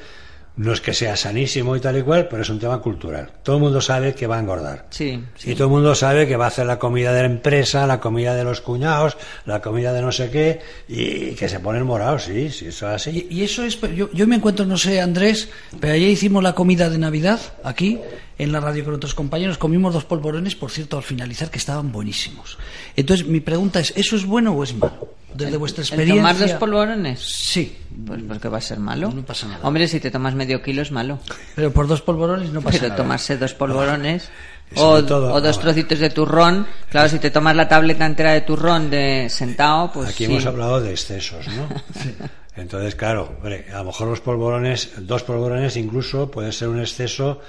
[0.59, 3.31] no es que sea sanísimo y tal y cual, pero es un tema cultural.
[3.43, 4.87] Todo el mundo sabe que va a engordar.
[4.91, 7.87] Sí, Y todo el mundo sabe que va a hacer la comida de la empresa,
[7.87, 9.17] la comida de los cuñados,
[9.47, 12.95] la comida de no sé qué, y que se ponen morados, sí, sí, eso es
[13.09, 13.29] así.
[13.31, 15.49] Y, y eso es, yo, yo me encuentro, no sé, Andrés,
[15.81, 18.01] pero ayer hicimos la comida de Navidad aquí
[18.39, 21.91] en la radio con otros compañeros, comimos dos polvorones, por cierto, al finalizar, que estaban
[21.91, 22.59] buenísimos.
[22.97, 25.15] Entonces, mi pregunta es, ¿eso es bueno o es malo?
[25.35, 26.17] Desde vuestra ¿El experiencia.
[26.23, 27.21] tomar dos polvorones?
[27.21, 29.11] Sí, Pues porque va a ser malo.
[29.13, 29.61] No pasa nada.
[29.67, 31.19] Hombre, si te tomas medio kilo es malo.
[31.57, 32.97] pero por dos polvorones no pasa Pero nada.
[33.03, 34.29] tomarse dos polvorones
[34.77, 36.67] o, sobre todo- o dos ah, trocitos de turrón.
[36.91, 40.33] Claro, si te tomas la tableta entera de turrón de sentado, pues Aquí sí.
[40.33, 41.69] hemos hablado de excesos, ¿no?
[42.57, 47.41] Entonces, claro, hombre, a lo mejor los polvorones, dos polvorones incluso puede ser un exceso,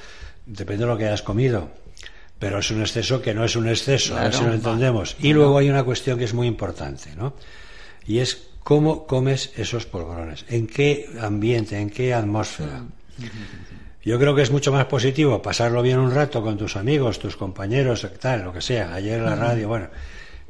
[0.46, 1.70] depende de lo que hayas comido.
[2.38, 5.16] Pero es un exceso que no es un exceso, a ver si lo entendemos.
[5.20, 7.34] Y luego hay una cuestión que es muy importante, ¿no?
[8.06, 12.84] Y es cómo comes esos polvorones, en qué ambiente, en qué atmósfera.
[14.06, 17.36] Yo creo que es mucho más positivo pasarlo bien un rato con tus amigos, tus
[17.36, 19.88] compañeros, tal, lo que sea, ayer en la radio, bueno,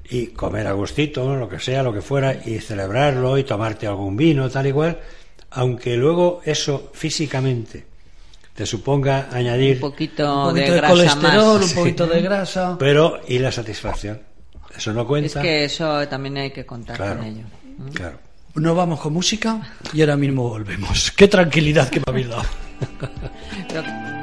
[0.10, 4.18] y comer a gustito, lo que sea, lo que fuera, y celebrarlo y tomarte algún
[4.18, 5.00] vino, tal y cual,
[5.52, 7.86] aunque luego eso físicamente
[8.54, 11.70] te suponga añadir, Un poquito, Un poquito de de, grasa colesterol, más.
[11.70, 12.76] un poquito de grasa.
[12.78, 14.20] pero y la satisfacción.
[14.76, 15.42] Eso no Es cuenta.
[15.42, 17.44] que eso también hay que contar claro, con ello.
[17.94, 18.20] Claro.
[18.56, 19.62] Nos vamos con música
[19.94, 21.12] y ahora mismo volvemos.
[21.12, 22.44] Qué tranquilidad que me habéis dado.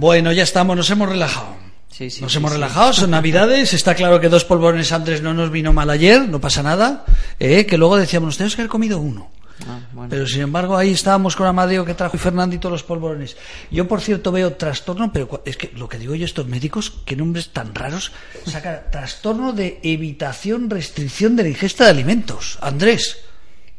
[0.00, 1.56] Bueno, ya estamos, nos hemos relajado.
[1.90, 2.56] Sí, sí, nos sí, hemos sí.
[2.56, 6.40] relajado, son navidades, está claro que dos polvorones antes no nos vino mal ayer, no
[6.40, 7.04] pasa nada,
[7.38, 9.30] eh, que luego decíamos, nos tenemos que haber comido uno.
[9.68, 10.08] Ah, bueno.
[10.08, 13.36] Pero sin embargo ahí estábamos con Amadeo que trajo y Fernandito los polvorones.
[13.70, 16.94] Yo por cierto veo trastorno, pero cua- es que lo que digo yo estos médicos,
[17.04, 18.10] qué nombres tan raros,
[18.46, 22.58] saca trastorno de evitación, restricción de la ingesta de alimentos.
[22.62, 23.18] Andrés,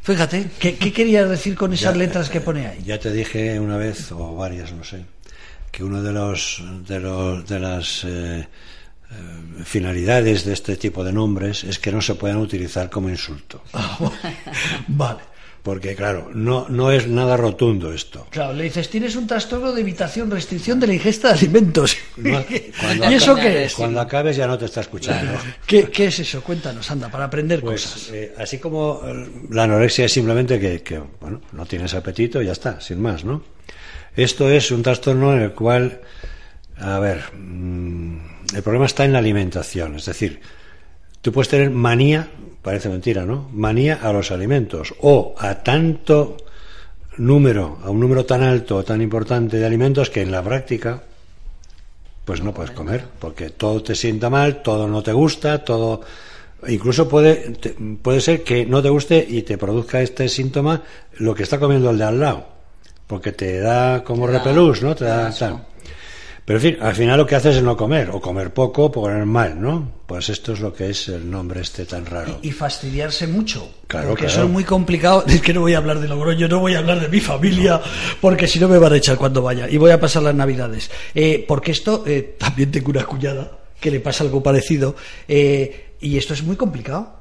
[0.03, 2.83] fíjate, ¿qué, qué querías decir con esas Ya, letras que pone ahí?
[2.85, 5.03] Ya te dije una vez, o varias, no sé,
[5.71, 8.45] que uno de los de, los, de las eh, eh,
[9.63, 13.63] finalidades de este tipo de nombres es que no se puedan utilizar como insulto.
[14.87, 15.19] Vale.
[15.63, 18.25] Porque, claro, no, no es nada rotundo esto.
[18.31, 21.95] Claro, le dices, tienes un trastorno de evitación, restricción de la ingesta de alimentos.
[22.17, 22.43] No,
[23.11, 23.75] ¿Y eso qué es?
[23.75, 25.33] Cuando acabes ya no te está escuchando.
[25.67, 26.41] ¿Qué, qué es eso?
[26.41, 28.09] Cuéntanos, anda, para aprender Pues cosas.
[28.11, 32.47] eh, así como eh, la anorexia es simplemente que, que, bueno, no tienes apetito y
[32.47, 33.43] ya está, sin más, ¿no?
[34.15, 36.01] Esto es un trastorno en el cual,
[36.77, 40.41] a ver, mm, el problema está en la alimentación, es decir,
[41.21, 42.27] tú puedes tener manía,
[42.61, 43.49] parece mentira, ¿no?
[43.53, 46.37] Manía a los alimentos o a tanto
[47.17, 51.03] número, a un número tan alto o tan importante de alimentos que en la práctica
[52.25, 56.01] pues no puedes comer, porque todo te sienta mal, todo no te gusta, todo
[56.67, 57.55] incluso puede
[58.01, 60.83] puede ser que no te guste y te produzca este síntoma
[61.17, 62.47] lo que está comiendo el de al lado,
[63.11, 64.95] porque te da como Te da- repelús, ¿no?
[64.95, 65.65] Te te da.
[66.45, 68.91] Pero en fin, al final lo que haces es no comer, o comer poco, o
[68.91, 69.91] comer mal, ¿no?
[70.07, 72.39] Pues esto es lo que es el nombre este tan raro.
[72.41, 73.69] Y fastidiarse mucho.
[73.87, 74.39] Claro, porque claro.
[74.39, 75.25] eso es muy complicado.
[75.27, 77.81] Es que no voy a hablar de Logroño, no voy a hablar de mi familia,
[78.21, 79.69] porque si no me van a echar cuando vaya.
[79.69, 80.89] Y voy a pasar las navidades.
[81.13, 84.95] Eh, porque esto, eh, también tengo una cuñada que le pasa algo parecido.
[85.27, 87.20] eh, y esto es muy complicado.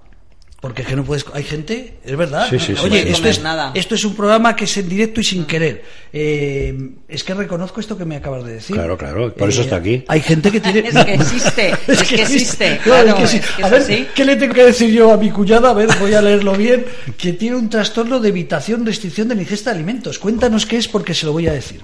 [0.61, 1.25] Porque es que no puedes.
[1.33, 2.47] Hay gente, es verdad.
[2.51, 3.09] Sí, sí, sí, Oye, sí.
[3.09, 3.73] esto, es, nada.
[3.75, 5.83] esto es un programa que es en directo y sin querer.
[6.13, 8.77] Eh, es que reconozco esto que me acabas de decir.
[8.77, 10.05] Claro, claro, por eso está aquí.
[10.07, 10.81] Hay gente que tiene.
[10.91, 13.37] Es que existe, es que existe, Claro, claro, es que sí.
[13.39, 14.07] es que a ver, así.
[14.15, 15.71] ¿qué le tengo que decir yo a mi cuñada?
[15.71, 16.85] A ver, voy a leerlo bien.
[17.17, 20.19] Que tiene un trastorno de evitación, restricción de la ingesta de alimentos.
[20.19, 21.81] Cuéntanos qué es porque se lo voy a decir.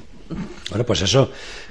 [0.69, 1.31] Bueno, pues eso,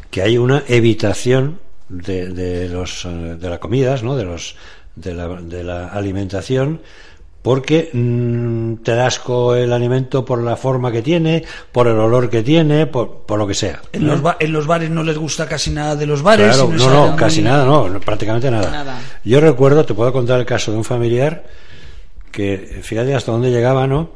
[0.09, 4.15] que hay una evitación de, de los eh, de las comidas, ¿no?
[4.17, 4.55] De los
[4.95, 6.81] de la, de la alimentación
[7.41, 12.27] porque mm, te da asco el alimento por la forma que tiene, por el olor
[12.27, 13.81] que tiene, por, por lo que sea.
[13.93, 16.55] En los, ba- en los bares no les gusta casi nada de los bares.
[16.55, 18.71] Claro, no, no, casi muy- nada, no, no, prácticamente nada.
[18.71, 18.99] Nada.
[19.23, 21.43] Yo recuerdo, te puedo contar el caso de un familiar
[22.31, 24.09] que, fíjate hasta dónde llegaba, ¿no?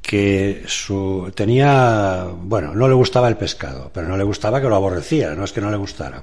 [0.00, 4.76] Que su, tenía, bueno, no le gustaba el pescado, pero no le gustaba que lo
[4.76, 6.22] aborrecía, no es que no le gustara.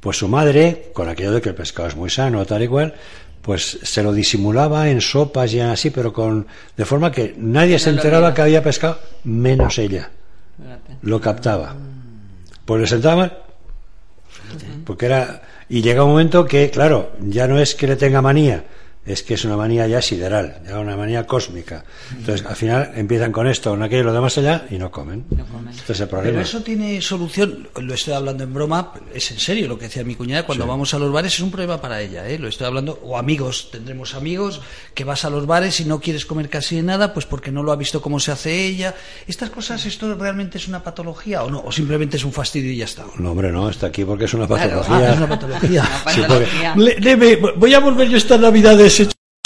[0.00, 2.94] Pues su madre, con aquello de que el pescado es muy sano, tal y cual,
[3.42, 7.90] pues se lo disimulaba en sopas y así, pero con, de forma que nadie se
[7.90, 10.10] no enteraba que había pescado, menos ella
[10.56, 10.96] Fíjate.
[11.02, 11.74] lo captaba.
[12.64, 13.38] Pues le sentaba.
[14.84, 15.42] Porque era.
[15.68, 18.64] Y llega un momento que, claro, ya no es que le tenga manía,
[19.06, 21.84] es que es una manía ya sideral, ya una manía cósmica.
[22.16, 25.24] Entonces, al final empiezan con esto, con aquello, lo demás allá y no comen.
[25.30, 25.72] No comen.
[25.74, 26.42] Este es el Pero problema.
[26.42, 30.14] eso tiene solución, lo estoy hablando en broma, es en serio lo que decía mi
[30.16, 32.38] cuñada, cuando vamos a los bares es un problema para ella, ¿eh?
[32.38, 34.60] lo estoy hablando, o amigos, tendremos amigos
[34.94, 37.72] que vas a los bares y no quieres comer casi nada, pues porque no lo
[37.72, 38.94] ha visto cómo se hace ella.
[39.26, 41.60] Estas cosas, ¿esto realmente es una patología o no?
[41.64, 43.04] ¿O simplemente es un fastidio y ya está?
[43.18, 44.80] No, hombre, no, está aquí porque es una Claro.
[44.82, 45.08] patología.
[45.08, 45.82] Ah, es una patología.
[46.04, 46.74] Una Sí, patología.
[46.76, 48.89] Le- deme, voy a volver yo estas navidades hecho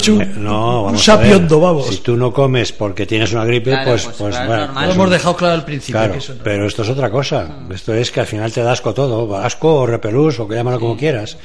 [0.07, 1.87] un, Eh, No, un vamos sapiondo, vamos.
[1.87, 4.67] Si tú no comes porque tienes una gripe, Claro, pues, pues, pues, bueno, normal.
[4.67, 5.99] Lo pues hemos dejado claro al principio.
[5.99, 6.43] Claro, que eso no.
[6.43, 7.49] pero esto es otra cosa.
[7.73, 10.79] Esto es que al final te da asco todo, asco o repelús o que llámalo
[10.79, 11.37] como quieras.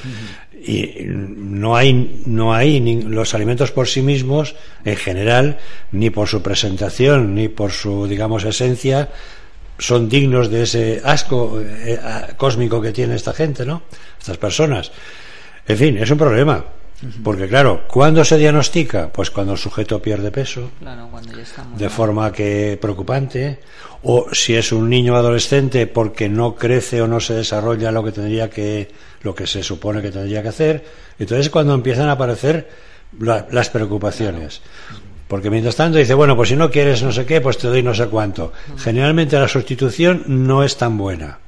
[0.63, 4.55] Y no hay, no hay ni- los alimentos por sí mismos,
[4.85, 5.59] en general,
[5.91, 9.09] ni por su presentación, ni por su, digamos, esencia,
[9.79, 11.99] son dignos de ese asco eh,
[12.37, 13.83] cósmico que tiene esta gente, ¿no?
[14.19, 14.93] Estas personas.
[15.67, 16.63] En fin, es un problema.
[17.25, 19.11] Porque claro, ¿cuándo se diagnostica?
[19.11, 21.79] Pues cuando el sujeto pierde peso, Claro, cuando ya estamos.
[21.79, 23.59] de forma que preocupante.
[24.03, 28.13] O si es un niño adolescente porque no crece o no se desarrolla lo que
[28.13, 28.89] tendría que
[29.23, 30.85] lo que se supone que tendría que hacer
[31.19, 32.69] entonces es cuando empiezan a aparecer
[33.19, 34.63] la- las preocupaciones.
[35.29, 37.83] Porque mientras tanto dice bueno pues si no quieres no sé qué pues te doy
[37.83, 41.39] no sé cuánto generalmente la sustitución no es tan buena.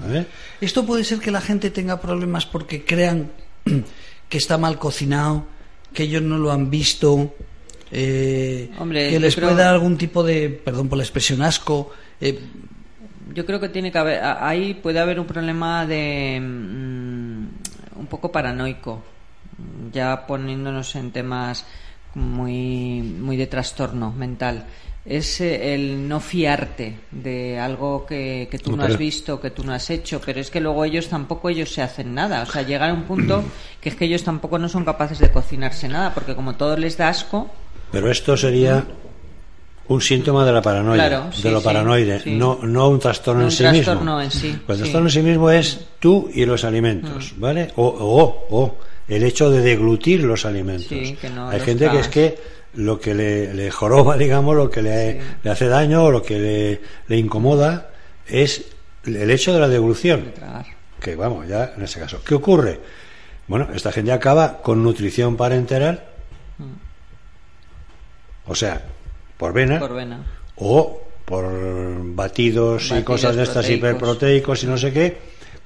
[0.00, 0.26] ¿vale?
[0.60, 3.30] Esto puede ser que la gente tenga problemas porque crean
[4.28, 5.44] que está mal cocinado,
[5.92, 7.34] que ellos no lo han visto,
[7.90, 11.90] eh, Hombre, que les puede dar algún tipo de, perdón por la expresión, asco.
[12.20, 12.38] eh,
[13.34, 17.46] Yo creo que tiene que haber, ahí puede haber un problema de mm,
[18.00, 19.02] un poco paranoico,
[19.92, 21.64] ya poniéndonos en temas
[22.14, 24.66] muy muy de trastorno mental,
[25.08, 29.64] es eh, el no fiarte de algo que, que tú No, has visto, que tú
[29.64, 32.62] no has hecho, pero es que luego ellos tampoco ellos se hacen nada, o sea,
[32.62, 33.42] llegan a un punto
[33.80, 36.96] que es que ellos tampoco no son capaces de cocinarse nada, porque como todo les
[36.98, 37.50] da asco,
[37.90, 38.84] Pero esto sería
[39.88, 42.30] un síntoma de la paranoia, Claro, sí, de lo sí, paranoide, sí.
[42.32, 44.20] no, no un trastorno No en un sí trastorno mismo.
[44.20, 44.90] en sí, Pues el sí.
[44.90, 44.92] Mm.
[44.92, 47.72] trastorno en sí mismo es tú y los alimentos, ¿vale?
[47.76, 48.76] O, o, o
[49.08, 50.88] el hecho de deglutir los alimentos.
[50.88, 54.54] Sí, que no Hay los gente que es que lo que le, le joroba, digamos,
[54.56, 57.90] lo que le, le hace daño o lo que le, le incomoda
[58.26, 58.64] es
[59.04, 60.66] el hecho de la deglución de tragar.
[61.00, 62.20] que vamos, ya en ese caso.
[62.24, 62.80] ¿Qué ocurre?
[63.48, 66.04] Bueno, esta gente acaba con nutrición parenteral,
[68.46, 68.82] o sea,
[69.36, 70.24] por vena, Por vena.
[70.56, 71.46] o por
[72.14, 73.88] batidos, y cosas de estas proteicos.
[73.90, 75.18] hiperproteicos y no sé qué,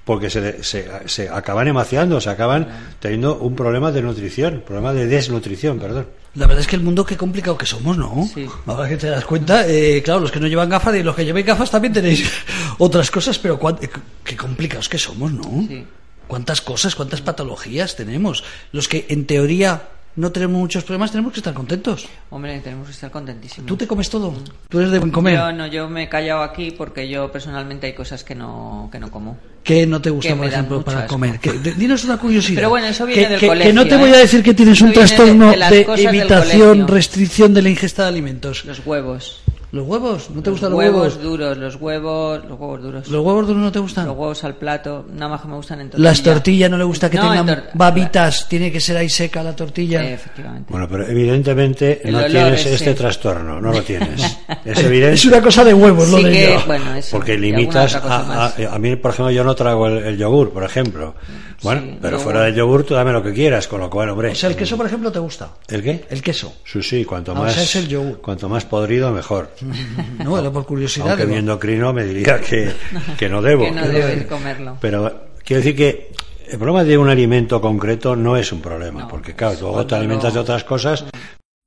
[0.05, 2.67] porque se, se, se acaban emaciando, se acaban
[3.01, 6.07] teniendo un problema de nutrición, problema de desnutrición, perdón.
[6.35, 8.27] La verdad es que el mundo qué complicado que somos, ¿no?
[8.33, 8.49] Sí.
[8.67, 11.27] Ahora que te das cuenta, eh, claro, los que no llevan gafas y los que
[11.27, 12.27] lleven gafas también tenéis
[12.79, 13.91] otras cosas, pero eh,
[14.25, 15.67] qué complicados que somos, ¿no?
[15.69, 15.85] Sí.
[16.27, 18.45] ¿Cuántas cosas, cuántas patologías tenemos?
[18.73, 22.07] Los que en teoría no tenemos muchos problemas tenemos que estar contentos.
[22.31, 23.67] Hombre, tenemos que estar contentísimos.
[23.67, 24.35] ¿Tú te comes todo?
[24.69, 25.37] ¿Tú eres de buen comer?
[25.37, 28.99] Yo no, yo me he callado aquí porque yo personalmente hay cosas que no, que
[28.99, 29.39] no como.
[29.65, 31.15] ¿Qué no te gusta, Que por ejemplo, para asco.
[31.15, 31.39] comer?
[31.39, 32.57] Que- de- dinos una curiosidad.
[32.57, 34.15] Pero bueno, eso Que- viene del que, colegio, Que no te voy ¿eh?
[34.15, 37.71] a decir que tienes Eso un de- trastorno de de, del evitación, restricción de la
[37.71, 38.65] ingesta de alimentos.
[38.65, 39.41] Los huevos.
[39.73, 40.29] ¿Los huevos?
[40.29, 41.23] ¿No te los gustan los huevos huevos?
[41.23, 43.09] duros, los huevos, los huevos duros.
[43.09, 44.07] ¿Los huevos duros no te gustan?
[44.07, 46.11] Los huevos al plato, nada más que me gustan en tortilla.
[46.11, 49.57] Las tortillas no le gusta que No, tengan babitas, tiene que ser ahí seca la
[49.57, 50.05] tortilla.
[50.05, 50.71] Eh, efectivamente.
[50.71, 54.39] Bueno, pero evidentemente El no tienes este trastorno, no lo tienes.
[54.63, 55.15] Es evidente.
[55.15, 57.17] es una cosa de huevos, lo sí de que, bueno, eso.
[57.17, 60.65] Porque limitas a, a, a mí, por ejemplo, yo no trago el, el yogur, por
[60.65, 61.15] ejemplo.
[61.63, 62.25] Bueno, Sí, pero yogur.
[62.25, 64.31] fuera del yogur tú dame lo que quieras, con lo cual, hombre.
[64.31, 65.51] O sea, el queso, por ejemplo, te gusta.
[65.69, 66.05] ¿El qué?
[66.11, 66.55] El queso.
[66.65, 68.21] Sí, sí, cuanto Ah, o más, sea, es el yogur.
[68.21, 69.51] cuanto más podrido, mejor.
[70.25, 71.09] No, era por curiosidad.
[71.09, 71.35] Aunque digo.
[71.35, 72.73] mi endocrino me diría que,
[73.19, 73.65] que no debo.
[73.65, 74.77] que no debes comerlo.
[74.81, 76.13] Pero quiero decir que
[76.49, 79.95] el problema de un alimento concreto no es un problema, No, porque claro, luego te
[79.95, 81.05] alimentas de otras cosas,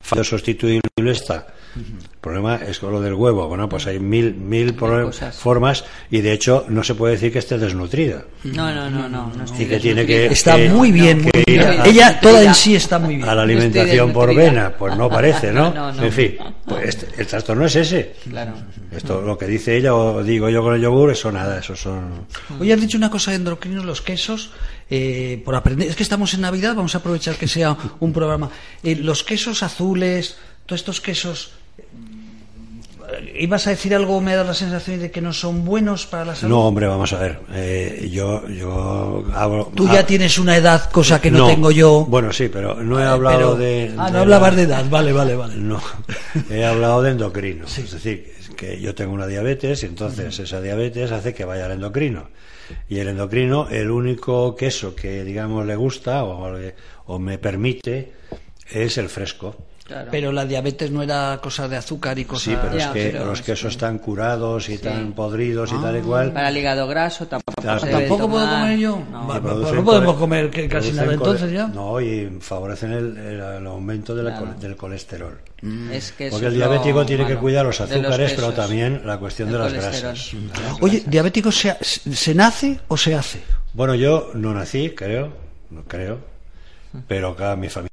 [0.00, 1.46] fallo sustituible está.
[1.74, 3.46] El problema es con lo del huevo.
[3.48, 4.74] Bueno, pues hay mil, mil
[5.32, 8.24] formas y de hecho no se puede decir que esté desnutrida.
[8.44, 9.32] No, no, no, no.
[9.34, 11.80] no Y que tiene que- Está que- muy bien, muy que ir bien.
[11.80, 13.28] a- Ella toda en sí está muy bien.
[13.28, 15.72] A la alimentación por vena, pues no parece, ¿no?
[15.74, 16.02] No, no.
[16.02, 18.14] En fin, pues este- el trastorno es ese.
[18.28, 18.54] Claro.
[18.90, 22.26] Esto, lo que dice ella o digo yo con el yogur, eso nada, eso son...
[22.58, 24.50] Hoy has dicho una cosa de endocrinos, los quesos,
[24.90, 25.88] eh, por aprender.
[25.88, 28.50] Es que estamos en Navidad, vamos a aprovechar que sea un programa.
[28.82, 31.52] Eh, los quesos azules, todos estos quesos.
[33.38, 34.20] ¿Ibas a decir algo?
[34.20, 36.54] Me da la sensación de que no son buenos para la salud.
[36.54, 37.40] No, hombre, vamos a ver.
[37.52, 39.70] eh, yo, yo hablo...
[39.74, 42.04] Tú ah, ya tienes una edad, cosa que no, tengo yo.
[42.08, 43.94] Bueno, sí, pero no he Eh, hablado pero- de...
[43.98, 45.56] Ah, de no hablabas la- de edad, vale, vale, vale.
[45.56, 45.80] No,
[46.50, 47.64] he hablado de endocrino.
[47.66, 51.72] Es decir, que yo tengo una diabetes y entonces esa diabetes hace que vaya al
[51.72, 52.28] endocrino.
[52.88, 56.50] Y el endocrino, el único queso que, digamos, le gusta o,
[57.06, 58.12] o me permite
[58.72, 59.54] es el fresco.
[59.86, 60.08] Claro.
[60.10, 62.42] Pero la diabetes no era cosa de azúcar y cosas.
[62.54, 64.82] Sí, pero Ya, es que pero los es quesos están curados y Sí.
[64.82, 65.80] tan podridos y Ah.
[65.80, 66.32] tal y cual.
[66.32, 67.78] Para el hígado graso tampoco Claro.
[67.78, 68.60] se debe ¿Tampoco puedo tomar.
[68.62, 69.02] comer yo?
[69.12, 69.28] No.
[69.28, 71.68] Va- Y producen no podemos comer que casi nada entonces ya.
[71.68, 74.54] No, y favorecen el, el- el aumento de la Claro.
[74.60, 75.38] del colesterol.
[75.92, 78.32] Es que Porque el es lo diabético tiene que malo cuidar los de los azúcares,
[78.34, 80.02] pero también la cuestión de las colesterol.
[80.14, 80.34] grasas.
[80.34, 81.10] Las Oye, grasas.
[81.12, 83.40] ¿diabético se, se nace o se hace?
[83.72, 85.32] Bueno, yo no nací, creo,
[85.70, 86.18] no creo,
[87.06, 87.90] pero acá mi familia.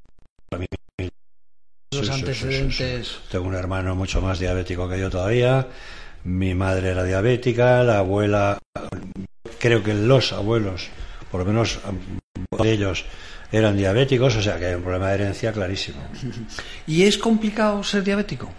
[1.94, 2.46] Los Sí, sí, sí, sí, sí.
[2.46, 3.18] antecedentes.
[3.30, 5.66] Tengo un hermano mucho más diabético que yo todavía.
[6.24, 8.58] Mi madre era diabética, la abuela,
[9.58, 10.88] creo que los abuelos,
[11.30, 11.78] por lo menos
[12.58, 13.04] de ellos,
[13.52, 16.02] eran diabéticos, o sea que hay un problema de herencia clarísimo.
[16.86, 18.50] ¿Y es complicado ser diabético?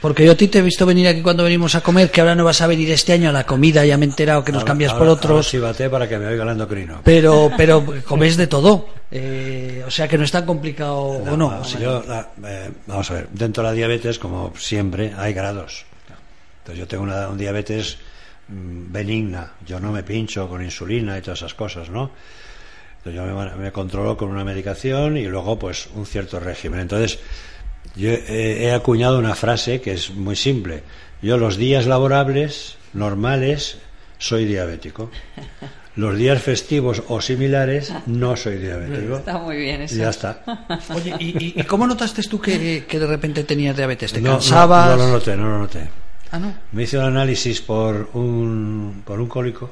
[0.00, 2.34] Porque yo a ti te he visto venir aquí cuando venimos a comer, que ahora
[2.36, 4.60] no vas a venir este año a la comida, ya me he enterado que nos
[4.60, 5.48] Ahora- cambias ahora- por otros.
[5.48, 7.00] chíbate para que me oiga el endocrino.
[7.02, 8.88] Pero, pero comes de todo.
[9.10, 11.50] Eh, o sea que no es tan complicado o no.
[11.50, 15.32] Ah, sea, yo, la- eh, vamos a ver, dentro de la diabetes, como siempre, hay
[15.32, 15.84] grados.
[16.58, 17.96] Entonces yo tengo una, un diabetes
[18.48, 22.10] mm, benigna, yo no me pincho con insulina y todas esas cosas, ¿no?
[22.98, 26.80] Entonces yo me, me controlo con una medicación y luego pues un cierto régimen.
[26.80, 27.18] Entonces
[27.96, 30.82] yo he, he acuñado una frase que es muy simple.
[31.22, 33.78] Yo los días laborables, normales,
[34.18, 35.10] soy diabético.
[35.96, 39.16] Los días festivos o similares, no soy diabético.
[39.16, 39.96] Está muy bien eso.
[39.96, 40.44] Ya está.
[40.94, 44.12] Oye, ¿y, cómo notaste tú que, que de repente tenías diabetes?
[44.12, 44.90] ¿Te No, no, cansabas?
[44.90, 45.88] No, lo noté, no lo noté.
[46.30, 46.54] Ah, no.
[46.70, 49.70] Me hice un análisis por un, por un cólico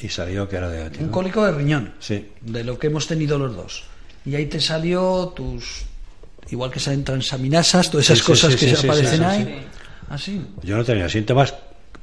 [0.00, 1.04] y salió que era diabético.
[1.04, 1.92] Un cólico de riñón.
[1.98, 2.30] Sí.
[2.40, 3.84] de lo que hemos tenido los dos.
[4.24, 5.84] Y ahí te salió tus.
[6.50, 9.66] Igual que salen transaminasas, todas esas Sí, cosas sí, que se aparecen ahí.
[10.10, 10.16] ¿Ah?
[10.62, 11.54] Yo no tenía síntomas.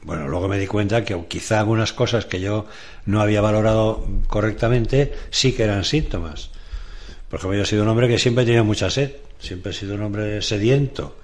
[0.04, 2.68] Bueno, luego me di cuenta que quizá algunas cosas que yo
[3.06, 6.52] no había valorado correctamente sí que eran síntomas.
[7.30, 9.74] Por ejemplo, yo he sido un hombre que siempre he tenido mucha sed, siempre he
[9.74, 11.18] sido un hombre sediento.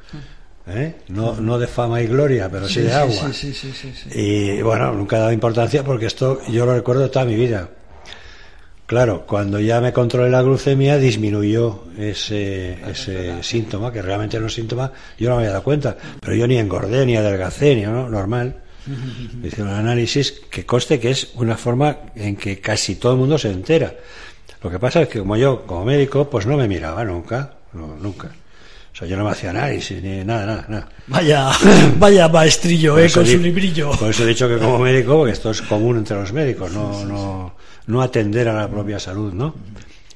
[0.67, 0.95] ¿eh?
[1.09, 3.31] No, no de fama y gloria, pero sí, de agua.
[3.33, 3.71] Sí, sí,
[4.15, 7.69] Y bueno, nunca he dado importancia porque esto yo lo recuerdo toda mi vida.
[8.91, 14.53] Claro, cuando ya me controlé la glucemia disminuyó ese, ese síntoma, que realmente no es
[14.53, 18.09] síntoma, yo no me había dado cuenta, pero yo ni engordé, ni adelgacé, ni ¿no?
[18.09, 18.57] normal.
[19.41, 23.19] Me hicieron un análisis que conste que es una forma en que casi todo el
[23.19, 23.95] mundo se entera.
[24.61, 27.95] Lo que pasa es que como yo, como médico, pues no me miraba nunca, no,
[27.95, 28.27] nunca.
[28.27, 30.89] O sea, yo no me hacía análisis, ni nada, nada, nada.
[31.07, 31.49] Vaya,
[31.97, 33.91] vaya maestrillo, Por eh, con su librillo.
[33.91, 37.05] Por eso he dicho que como médico, porque esto es común entre los médicos, no,
[37.05, 37.55] no,
[37.87, 39.55] no atender a la propia salud, ¿no?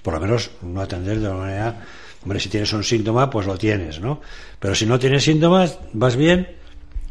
[0.02, 1.82] Por lo menos no atender de una manera,
[2.24, 4.22] hombre, si tienes un síntoma, pues lo tienes, ¿no?
[4.60, 6.48] Pero si no tienes síntomas, vas bien,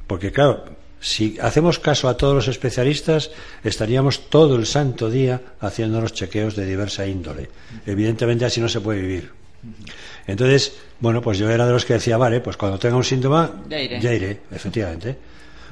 [0.07, 0.64] porque claro,
[1.00, 3.30] si hacemos caso a todos los especialistas,
[3.62, 7.50] estaríamos todo el santo día haciéndonos chequeos de diversa índole.
[7.86, 9.30] Evidentemente así no se puede vivir.
[10.26, 13.62] Entonces, bueno, pues yo era de los que decía, vale, pues cuando tenga un síntoma,
[13.68, 14.16] Ya iré.
[14.16, 15.16] iré, efectivamente.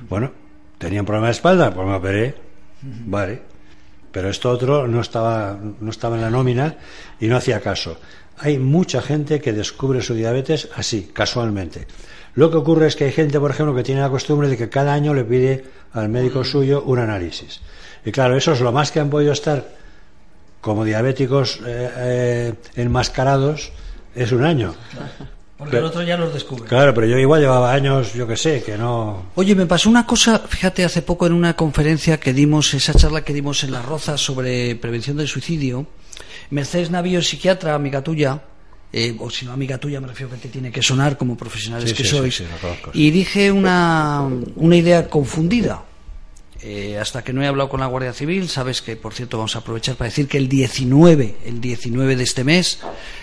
[0.08, 0.32] Bueno,
[0.78, 2.34] tenía un problema de espalda, pues me operé,
[2.82, 3.42] vale.
[4.12, 6.76] Pero esto otro no estaba, no estaba en la nómina
[7.18, 7.96] y no hacía caso.
[8.38, 11.86] Hay mucha gente que descubre su diabetes así, casualmente.
[12.34, 14.68] Lo que ocurre es que hay gente, por ejemplo, que tiene la costumbre de que
[14.68, 17.60] cada año le pide al médico suyo un análisis.
[18.04, 19.68] Y claro, eso es lo más que han podido estar
[20.60, 23.72] como diabéticos eh, eh, enmascarados,
[24.14, 24.74] es un año.
[25.62, 26.64] Porque el otro ya los descubre.
[26.64, 29.30] Claro, pero yo igual llevaba años, yo que sé, que no.
[29.36, 33.22] Oye, me pasó una cosa, fíjate, hace poco en una conferencia que dimos, esa charla
[33.22, 35.86] que dimos en La Roza sobre prevención del suicidio,
[36.50, 38.42] Mercedes Navío, psiquiatra, amiga tuya,
[38.92, 41.90] eh, o si no amiga tuya, me refiero que te tiene que sonar como profesionales
[41.90, 42.44] Sí, que sí, sois, sí,
[42.92, 45.84] y dije una, una idea confundida.
[46.64, 49.56] Eh, hasta que no he hablado con la Guardia Civil, sabes que, por cierto, vamos
[49.56, 52.78] a aprovechar para decir que el 19, el 19 de este mes,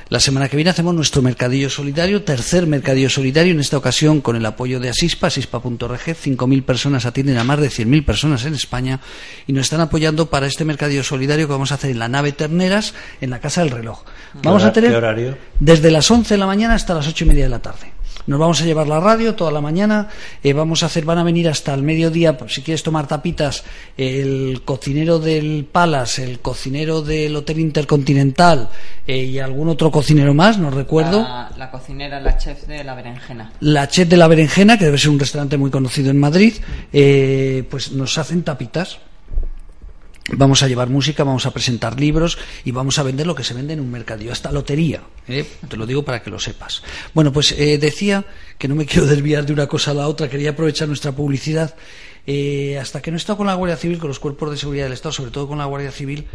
[0.10, 4.36] la semana que viene hacemos nuestro mercadillo solidario, tercer mercadillo solidario, en esta ocasión con
[4.36, 9.00] el apoyo de Asispa, asispa.org, 5.000 personas atienden a más de 100.000 personas en España
[9.48, 12.34] y nos están apoyando para este mercadillo solidario que vamos a hacer en la nave
[12.34, 14.04] Terneras, en la Casa del Reloj.
[14.44, 15.38] Vamos a tener qué horario?
[15.62, 17.99] desde las 11 de la mañana hasta las ocho y media de la tarde.
[18.28, 20.08] Nos vamos a llevar la radio toda la mañana.
[20.44, 23.64] eh, vamos a hacer, van a venir hasta el mediodía, pues, si quieres tomar tapitas,
[23.98, 28.70] el cocinero del Palace, el cocinero del Hotel Intercontinental
[29.08, 31.22] eh, y algún otro cocinero más, no recuerdo.
[31.22, 33.52] La, la cocinera, la chef de la berenjena.
[33.62, 36.54] La Chef de la Berenjena, que debe ser un restaurante muy conocido en Madrid,
[36.94, 39.00] eh, pues nos hacen tapitas.
[40.36, 43.54] Vamos a llevar música, vamos a presentar libros y vamos a vender lo que se
[43.54, 45.02] vende en un mercadillo, hasta lotería.
[45.28, 45.46] ¿eh?
[45.68, 46.84] Te lo digo para que lo sepas.
[47.14, 48.26] Bueno, pues eh, decía
[48.58, 51.76] que no me quiero desviar de una cosa a la otra, quería aprovechar nuestra publicidad.
[52.28, 54.86] Eh, hasta que no he estado con la Guardia Civil, con los cuerpos de seguridad
[54.86, 56.26] del Estado, sobre todo con la Guardia Civil,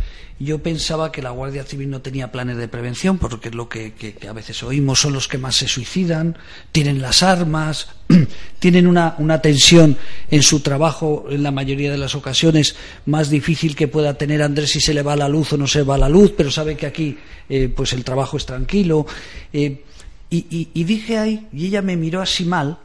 [0.40, 3.92] yo pensaba que la Guardia Civil no tenía planes de prevención, porque es lo que,
[4.28, 6.36] a veces oímos, son los que más se suicidan,
[6.72, 7.90] tienen las armas,
[8.58, 9.96] tienen una, tensión
[10.30, 12.74] en su trabajo, en la mayoría de las ocasiones,
[13.06, 15.84] más difícil que pueda tener Andrés si se le va la luz o no se
[15.84, 17.16] va la luz, pero sabe que aquí
[17.48, 19.06] eh, pues el trabajo es tranquilo.
[19.52, 19.84] Eh,
[20.28, 22.78] y dije ahí, y ella me miró así mal,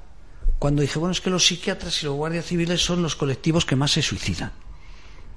[0.60, 3.76] cuando dije, bueno, es que los psiquiatras y los guardias civiles son los colectivos que
[3.76, 4.51] más se suicidan.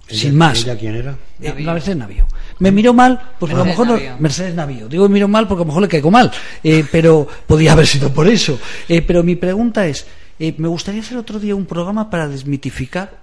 [0.09, 0.63] Sin ¿Ella- más.
[0.65, 1.17] ¿Ella quién era?
[1.41, 2.27] Eh, la Mercedes Navío.
[2.59, 4.17] Me miró mal, porque a lo Mercedes mejor no- Navío.
[4.21, 4.89] Mercedes Navío.
[4.89, 6.31] Digo miró mal porque a lo mejor le caigo mal,
[6.65, 8.59] eh, pero podía haber sido por eso.
[8.89, 10.05] Eh, pero mi pregunta es,
[10.41, 13.22] eh, me gustaría hacer otro día un programa para desmitificar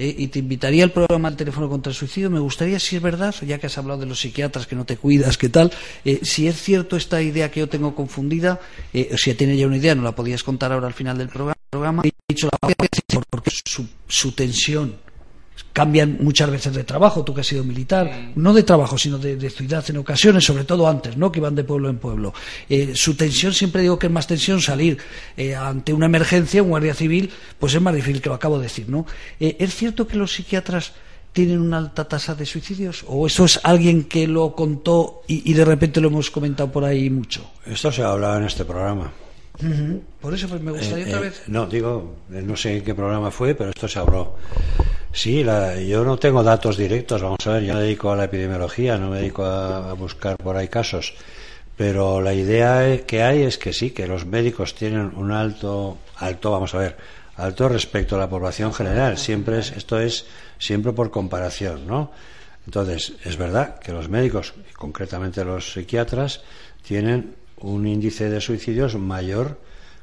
[0.00, 2.30] eh, y te invitaría al programa al teléfono contra el suicidio.
[2.30, 4.96] Me gustaría, si es verdad, ya que has hablado de los psiquiatras que no te
[4.96, 5.72] cuidas, qué tal,
[6.04, 8.60] eh, si es cierto esta idea que yo tengo confundida,
[8.94, 11.56] eh, si tienes ya una idea, no la podías contar ahora al final del programa.
[11.68, 12.02] programa.
[12.04, 12.74] He dicho la
[13.28, 15.07] porque su, su tensión
[15.78, 18.32] cambian muchas veces de trabajo, tú que has sido militar, Sí.
[18.34, 21.30] no de trabajo, sino de, de ciudad en ocasiones, sobre todo antes, ¿no?
[21.30, 22.34] Que iban de pueblo en pueblo.
[22.68, 24.98] Eh, su tensión, siempre digo que es más tensión salir
[25.36, 28.64] eh, ante una emergencia, un guardia civil, pues es más difícil, que lo acabo de
[28.64, 29.06] decir, ¿no?
[29.38, 30.94] Eh, ¿Es cierto que los psiquiatras
[31.32, 33.04] tienen una alta tasa de suicidios?
[33.06, 36.84] ¿O eso es alguien que lo contó y, y de repente lo hemos comentado por
[36.84, 37.48] ahí mucho?
[37.66, 39.12] Esto se ha hablado en este programa.
[40.20, 41.42] Por eso pues me gustaría Eh, otra eh, vez.
[41.48, 44.36] No, digo, eh, no sé en qué programa fue, pero esto se habló.
[45.12, 48.24] Sí, la- yo no tengo datos directos, vamos a ver, yo me dedico a la
[48.24, 51.14] epidemiología, no me dedico a, a buscar por ahí casos.
[51.76, 55.98] Pero la idea eh, que hay es que sí, que los médicos tienen un alto,
[56.16, 56.96] alto, vamos a ver,
[57.36, 59.16] alto respecto a la población general.
[59.16, 60.26] Siempre es, esto es
[60.58, 62.10] siempre por comparación, ¿no?
[62.66, 66.42] Entonces, es verdad que los médicos, concretamente los psiquiatras,
[66.82, 69.58] tienen un índice de suicidios mayor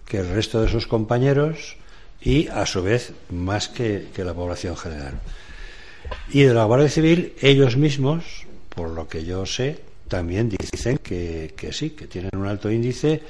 [0.06, 1.78] que el resto de sus compañeros
[2.22, 5.20] y a su vez más que, que la población general.
[6.30, 11.53] Y de la Guardia Civil, ellos mismos, por lo que yo sé, también dicen que,
[11.58, 13.22] que sí, que tienen un alto índice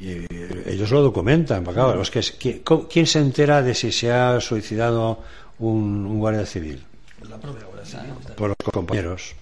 [0.00, 0.26] y
[0.66, 1.64] ellos lo documentan.
[1.64, 5.20] claro, los que, ¿quién, quién se entera de si se ha suicidado
[5.58, 6.82] un, un guardia civil?
[7.28, 8.34] La propia Guardia Civil.
[8.36, 9.34] Por los compañeros.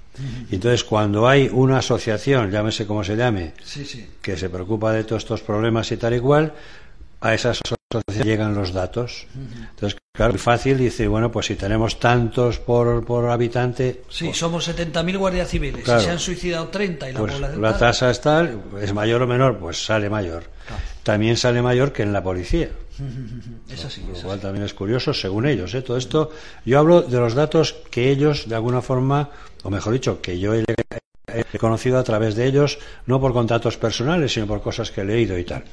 [0.51, 4.07] Y entonces, cuando hay una asociación, llámese como se llame, Sí, sí.
[4.23, 6.53] que se preocupa de todos estos problemas y tal y cual,
[7.21, 9.27] a esas asociaciones llegan los datos.
[9.71, 14.69] Entonces, claro, es fácil dice, bueno, pues si tenemos tantos por, por habitante, Sí, somos
[14.69, 15.85] 70.000 guardias civiles.
[15.85, 16.01] Claro.
[16.01, 19.23] Si se han suicidado 30 y la pues población la tasa es tal, es mayor
[19.23, 20.45] o menor, pues sale mayor.
[21.03, 22.69] También sale mayor que en la policía.
[23.71, 24.03] Es así.
[24.07, 24.43] Lo es cual así.
[24.43, 25.75] también es curioso, según ellos.
[25.75, 25.83] ¿eh?
[25.83, 26.31] Todo esto,
[26.67, 29.31] yo hablo de los datos que ellos, de alguna forma,
[29.63, 30.65] o mejor dicho, que yo he,
[31.27, 35.05] he conocido a través de ellos, no por contratos personales, sino por cosas que he
[35.05, 35.65] leído y tal.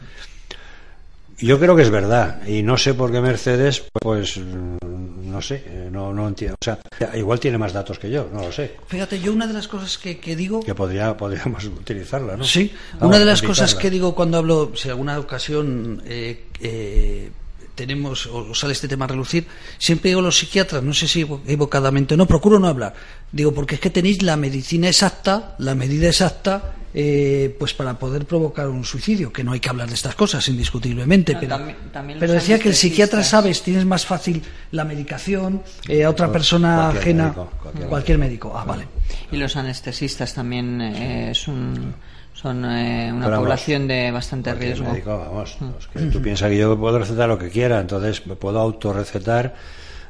[1.40, 5.90] Yo creo que es verdad, y no sé por qué Mercedes, pues, no sé, eh,
[5.92, 6.56] no, no entiendo.
[6.60, 6.80] O sea,
[7.14, 8.76] igual tiene más datos que yo, no lo sé.
[8.88, 10.64] Fíjate, yo una de las cosas que, que digo...
[10.64, 12.44] Que podría, podríamos utilizarla, ¿no?
[12.44, 17.30] Sí, Vamos, una de las cosas que digo cuando hablo, si alguna ocasión eh, eh,
[17.78, 19.48] tenemos o sale este tema a relucir,
[19.78, 22.94] siempre digo a los psiquiatras, no sé si evo- evocadamente, no, procuro no hablar.
[23.32, 28.26] Digo, porque es que tenéis la medicina exacta, la medida exacta, eh, pues para poder
[28.26, 31.34] provocar un suicidio, que no hay que hablar de estas cosas, indiscutiblemente.
[31.34, 35.62] No, pero también- también pero decía que el psiquiatra sabes, tienes más fácil la medicación
[35.88, 38.54] eh, a otra persona cualquier ajena, médico, cualquier cualquier médico.
[38.56, 38.88] Ah, vale.
[39.32, 41.94] Y los anestesistas también eh, es un-
[42.40, 44.92] son eh, una Pero vamos, población de bastante riesgo.
[44.92, 45.58] médico, vamos,
[45.92, 49.56] que tú piensas que yo puedo recetar lo que quiera, entonces me puedo autorrecetar,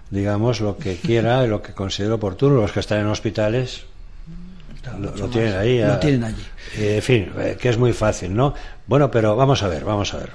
[0.09, 2.55] digamos, lo que quiera y lo que considero oportuno.
[2.61, 3.83] Los que están en hospitales
[4.99, 5.79] lo, lo tienen ahí.
[5.81, 6.43] Lo tienen allí.
[6.77, 8.53] Eh, en fin, eh, que es muy fácil, ¿no?
[8.87, 10.31] Bueno, pero vamos a ver, vamos a ver.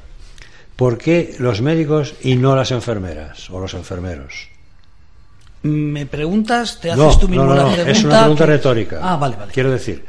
[0.76, 4.48] ¿Por qué los médicos y no las enfermeras o los enfermeros?
[5.62, 7.92] Me preguntas, te haces No, tú mismo no, no, la no, pregunta.
[7.92, 8.98] es una pregunta que- retórica.
[9.02, 9.52] Ah, vale, vale.
[9.52, 10.04] Quiero decir,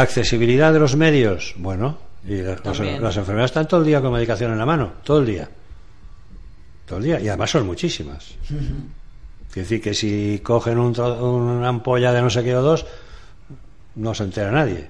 [0.00, 2.60] accesibilidad de los medios, bueno, y las,
[3.00, 5.48] las enfermeras están todo el día con medicación en la mano, todo el día.
[6.86, 8.34] Todo el día, y además son muchísimas.
[9.48, 12.86] Es decir, que si cogen un una ampolla de no sé qué o dos,
[13.96, 14.88] no se entera nadie.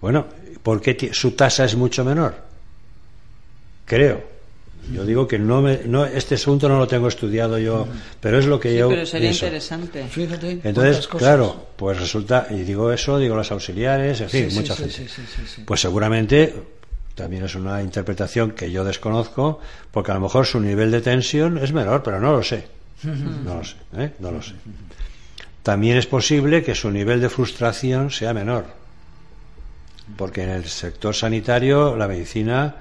[0.00, 0.26] Bueno,
[0.62, 2.34] ¿por qué ti- su tasa es mucho menor?
[3.84, 4.35] Creo.
[4.92, 7.88] Yo digo que no, me, no este asunto no lo tengo estudiado yo,
[8.20, 9.46] pero es lo que Sí, yo pero sería pienso.
[9.46, 10.04] interesante.
[10.08, 10.60] Fíjate.
[10.62, 11.26] Entonces, cosas.
[11.28, 14.96] claro, pues resulta, y digo eso, digo las auxiliares, en fin, Sí, mucha sí, gente.
[14.96, 15.62] sí, sí, sí, sí.
[15.66, 16.54] Pues seguramente
[17.16, 19.58] también es una interpretación que yo desconozco,
[19.90, 22.68] porque a lo mejor su nivel de tensión es menor, pero no lo sé.
[23.02, 24.12] No lo sé, ¿eh?
[24.20, 24.52] No lo sé.
[25.62, 28.66] También es posible que su nivel de frustración sea menor,
[30.16, 32.76] porque en el sector sanitario la medicina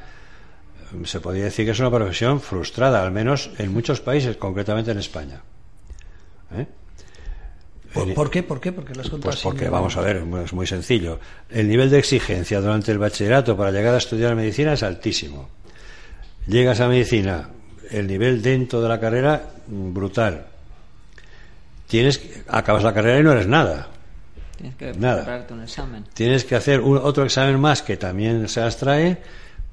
[1.03, 4.97] se podría decir que es una profesión frustrada, al menos en muchos países, concretamente en
[4.99, 5.41] España.
[6.55, 6.65] ¿Eh?
[7.93, 8.43] ¿Por, por qué?
[8.43, 8.71] ¿Por qué?
[8.73, 11.19] Porque las pues porque, vamos a ver, es muy sencillo.
[11.49, 15.49] El nivel de exigencia durante el bachillerato para llegar a estudiar medicina es altísimo.
[16.47, 17.49] Llegas a medicina,
[17.91, 20.45] el nivel dentro de la carrera, mm, brutal.
[21.87, 23.87] Tienes, que- acabas la carrera y no eres nada.
[24.57, 26.03] Tienes que prepararte un examen.
[26.13, 29.17] Tienes que hacer un- otro examen más que también se abstrae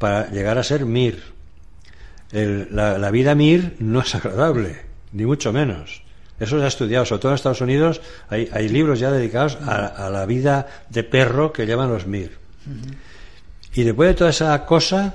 [0.02, 1.22] para llegar a ser MIR.
[2.32, 4.80] El- la, la vida MIR no es agradable,
[5.12, 6.02] ni mucho menos.
[6.40, 9.86] Eso se ha estudiado, sobre todo en Estados Unidos hay, hay libros ya dedicados a,
[9.86, 12.32] a la vida de perro que llaman los MIR.
[13.74, 15.14] Y después de toda esa cosa,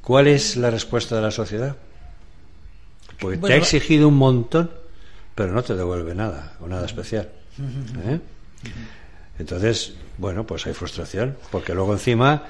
[0.00, 1.76] ¿cuál es la respuesta de la sociedad?
[3.20, 4.70] Porque te ha exigido un montón,
[5.34, 7.28] pero no te devuelve nada, o nada especial.
[8.06, 8.18] ¿Eh?
[9.38, 12.44] Entonces, bueno, pues hay frustración, porque luego encima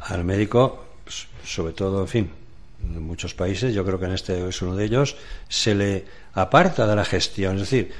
[0.00, 2.30] al médico, s- sobre todo, en fin,
[2.82, 5.16] en muchos países, yo creo que en este es uno de ellos,
[5.48, 7.92] se le aparta de la gestión, es decir,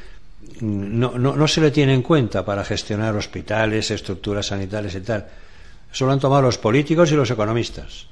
[0.61, 5.27] no, no, no se le tiene en cuenta para gestionar hospitales, estructuras sanitarias y tal.
[5.93, 8.07] Eso lo han tomado los políticos y los economistas.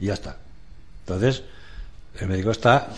[0.00, 0.36] Y ya está.
[1.06, 1.42] Entonces,
[2.18, 2.88] el médico está,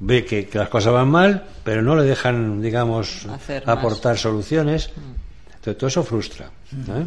[0.00, 3.76] ve que, que las cosas van mal, pero no le dejan, digamos, Hacer más.
[3.78, 4.90] aportar soluciones.
[5.46, 6.50] Entonces, todo eso frustra.
[6.88, 7.04] ¿Eh?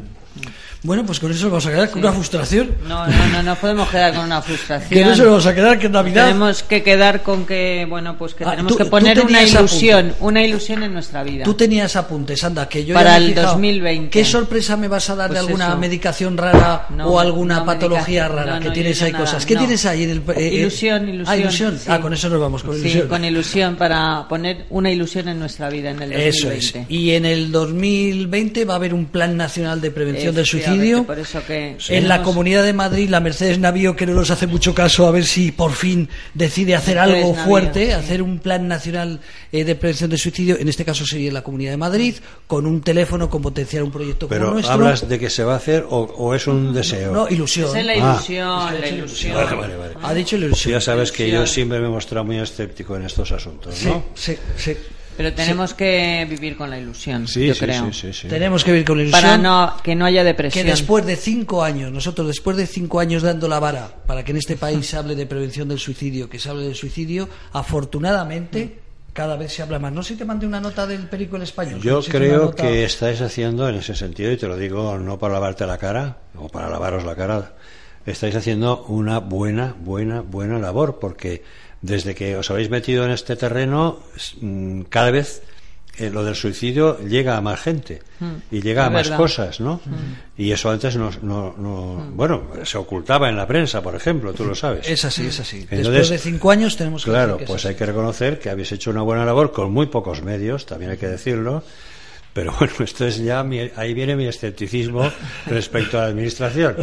[0.84, 2.70] Bueno, pues con eso nos vamos a quedar con una frustración.
[2.88, 4.89] No, no, no, no podemos quedar con una frustración.
[4.91, 6.28] Que no se nos vamos a quedar que en Navidad.
[6.28, 10.13] Tenemos que quedar con que, bueno, pues que Ah, tenemos tú- que poner una ilusión,
[10.20, 11.43] una ilusión en nuestra vida.
[11.43, 13.47] Tú tenías apuntes, anda, que yo Para ya me he el fijado.
[13.53, 14.09] 2020.
[14.11, 15.78] ¿Qué sorpresa me vas a dar de Pues alguna eso.
[15.78, 18.59] medicación rara No, o alguna no patología rara?
[18.59, 19.45] no, que tienes ahí nada, cosas.
[19.47, 19.61] ¿Qué no.
[19.61, 21.28] tienes ahí en el eh, eh, ilusión, ilusión.
[21.28, 21.80] Ah, ilusión.
[21.80, 21.86] sí.
[21.89, 23.07] Ah, con eso nos vamos con Sí, ilusión.
[23.07, 26.30] con ilusión para poner una ilusión en nuestra vida en el 2020.
[26.30, 26.76] Eso es.
[26.88, 27.88] Y en el 2020
[28.28, 31.03] 2020 va a haber un plan nacional de prevención del suicidio.
[31.05, 34.45] por eso que En la Comunidad de Madrid, la Mercedes Navío, que no nos hace
[34.47, 37.91] mucho caso, a ver si por fin decide hacer Mercedes algo Navío, fuerte, sí.
[37.91, 39.20] hacer un plan nacional
[39.51, 42.66] eh, de prevención del suicidio, en este caso sería en la Comunidad de Madrid, con
[42.68, 44.74] un teléfono, con potenciar un proyecto como Pero nuestro.
[44.74, 47.12] hablas de que se va a hacer o, o es un deseo.
[47.12, 47.70] No, ilusión.
[47.70, 47.97] Esa es la Ah.
[48.14, 49.34] ilusión, la ilusión.
[49.36, 49.93] Vale, vale, vale.
[50.03, 50.74] Ha dicho Sí, ilusión.
[50.74, 51.47] ya sabes que yo Ilusión.
[51.47, 54.03] siempre me he mostrado muy escéptico en estos asuntos, Sí, ¿no?
[54.14, 54.76] sí, sí.
[55.18, 57.91] Pero tenemos que vivir con la ilusión, Sí, yo sí, creo.
[57.91, 58.28] sí, sí, sí.
[58.28, 59.22] Tenemos que vivir con la ilusión.
[59.24, 60.68] Para no, que no haya que depresión.
[60.68, 64.38] después de cinco años, nosotros después de cinco años dando la vara para que en
[64.38, 68.80] este país se hable de prevención del suicidio, que se hable del suicidio, afortunadamente
[69.13, 69.91] cada vez se habla más.
[69.91, 71.82] No sé si te mandé una nota del Perico el Español.
[71.82, 75.18] Yo si creo nota- que estáis haciendo en ese sentido, y te lo digo no
[75.18, 77.53] para lavarte la cara o para lavaros la cara,
[78.05, 81.43] estáis haciendo una buena, buena, buena labor, porque
[81.82, 83.99] desde que os habéis metido en este terreno,
[84.41, 85.41] mm, cada vez
[85.99, 88.03] eh, lo del suicidio llega a más gente
[88.51, 88.93] y llega a Mm.
[88.93, 89.17] más verdad.
[89.17, 89.21] Mm.
[89.21, 89.82] cosas, ¿no?
[90.38, 94.45] Y eso antes no, no, no- bueno, se ocultaba en la prensa, por ejemplo, tú
[94.45, 94.88] lo sabes.
[94.88, 95.61] Es así, es así.
[95.61, 98.38] Entonces, después de cinco años tenemos que Claro, decir que pues es hay que reconocer
[98.38, 101.63] que habéis hecho una buena labor con muy pocos medios, también hay que decirlo.
[102.38, 105.11] Pero bueno, esto es ya mi- ahí viene mi escepticismo
[105.47, 106.75] respecto a la administración.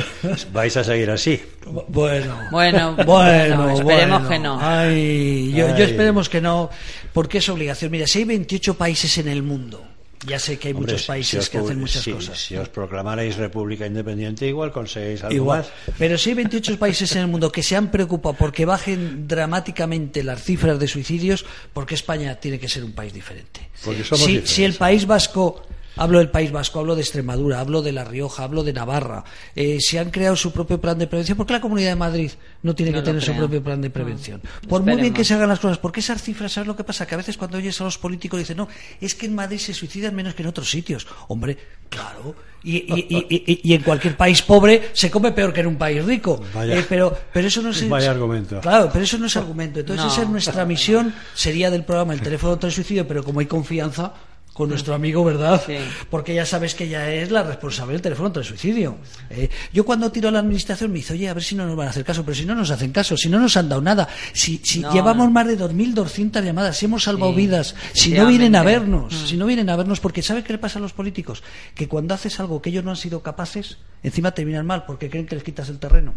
[0.53, 1.41] Vais a seguir así.
[1.65, 4.29] Bu- Bueno, Bueno, bueno, bueno, esperemos bueno.
[4.29, 4.59] que no.
[4.61, 6.71] Ay, yo, yo esperemos que no,
[7.13, 7.93] porque es obligación.
[7.93, 9.81] Mira, si hay 28 países en el mundo,
[10.27, 12.39] ya sé que hay Hombre, muchos países si que hacen muchas si- cosas.
[12.39, 15.61] Si os proclamarais república independiente, igual conseguís algo Igual.
[15.61, 15.95] más.
[15.99, 20.23] Pero si hay 28 países en el mundo que se han preocupado porque bajen dramáticamente
[20.23, 23.69] las cifras de suicidios, porque España tiene que ser un país diferente.
[23.85, 24.51] Porque somos si, diferentes.
[24.51, 25.67] si el País Vasco,
[25.97, 29.25] hablo del País Vasco, hablo de Extremadura, hablo de La Rioja, hablo de Navarra,
[29.55, 32.31] eh, si han creado su propio plan de prevención, ¿por qué la Comunidad de Madrid
[32.63, 34.41] no tiene No que tener su propio plan de prevención?
[34.69, 37.07] Por muy bien que se hagan las cosas, porque esas cifras, ¿sabes lo que pasa?
[37.07, 38.69] Que a veces cuando oyes a los políticos dicen, no,
[39.01, 41.07] es que en Madrid se suicidan menos que en otros sitios.
[41.29, 41.57] Hombre,
[41.89, 42.35] claro.
[42.67, 45.77] Y, y- y- y- y en cualquier país pobre se come peor que en un
[45.77, 46.43] país rico.
[46.55, 46.79] Vaya.
[46.79, 47.87] Eh, pero, pero eso no es.
[47.89, 48.59] Vaya argumento.
[48.63, 49.81] Claro, pero eso no es argumento.
[49.81, 50.11] Entonces, No.
[50.11, 51.15] esa es nuestra misión.
[51.35, 54.15] Sería del programa el teléfono contra el suicidio, pero como hay confianza
[54.55, 55.61] con nuestro amigo, ¿verdad?
[55.67, 55.75] Sí.
[56.09, 58.97] Porque ya sabes que ella es la responsable del teléfono contra el suicidio.
[59.29, 61.77] Eh, yo cuando tiro a la administración me dice, oye, a ver si no nos
[61.77, 63.83] van a hacer caso, pero si no nos hacen caso, si no nos han dado
[63.83, 65.33] nada, si, si No, llevamos no.
[65.33, 69.37] más de 2.200 llamadas, si hemos salvado Sí, vidas, si no vienen a vernos, si
[69.37, 71.43] no vienen a vernos, porque ¿sabe qué le pasa a los políticos?
[71.75, 75.27] Que cuando haces algo que ellos no han sido capaces, encima terminan mal porque creen
[75.27, 76.15] que les quitas el terreno.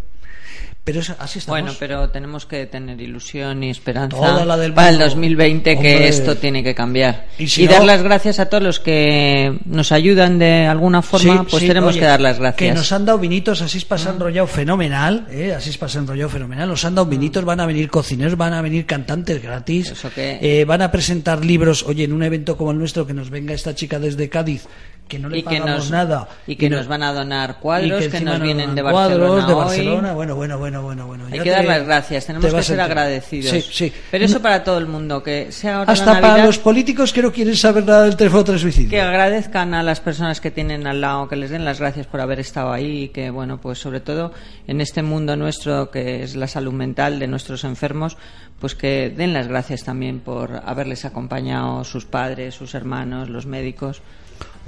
[0.84, 1.60] Pero es- así estamos.
[1.62, 5.06] Bueno, pero tenemos que tener ilusión y esperanza Toda la del para el mundo.
[5.06, 5.84] 2020 Hombre.
[5.98, 7.26] que esto tiene que cambiar.
[7.38, 11.02] Y Y, si no- dar las gracias a todos los que nos ayudan de alguna
[11.02, 12.58] forma, Sí, pues sí, tenemos oye, que dar las gracias.
[12.70, 15.54] Que nos han dado vinitos, así se han enrollado fenomenal, ¿eh?
[15.54, 16.70] así se han enrollado fenomenal.
[16.70, 20.40] Nos han dado vinitos, van a venir cocineros, van a venir cantantes gratis, Eso que-
[20.42, 21.84] eh, van a presentar libros.
[21.84, 24.66] Oye, en un evento como el nuestro, que nos venga esta chica desde Cádiz,
[25.08, 26.28] que no le y que pagamos nos, nada.
[26.46, 29.20] y que no- nos van a donar y cuadros que, encima nos vienen de cuadros
[29.20, 29.60] Barcelona, de hoy.
[29.66, 30.14] Barcelona.
[30.14, 31.26] Bueno, bueno, bueno, bueno, bueno.
[31.28, 33.52] Hay Ya que te- dar las gracias, te tenemos que vas a ser agradecidos.
[33.52, 33.94] Sí, sí.
[34.12, 37.14] Pero eso para todo el mundo, que sea ahora Hasta la para Navidad, los políticos
[37.14, 38.90] que no quieren saber nada del teléfono del suicidio.
[38.90, 42.22] que agradezcan a las personas que tienen al lado, que les den las gracias por
[42.22, 44.34] haber estado ahí y que, bueno, pues sobre todo
[44.68, 48.18] en este mundo nuestro que es la salud mental de nuestros enfermos,
[48.60, 54.02] pues que den las gracias también por haberles acompañado sus padres, sus hermanos, los médicos,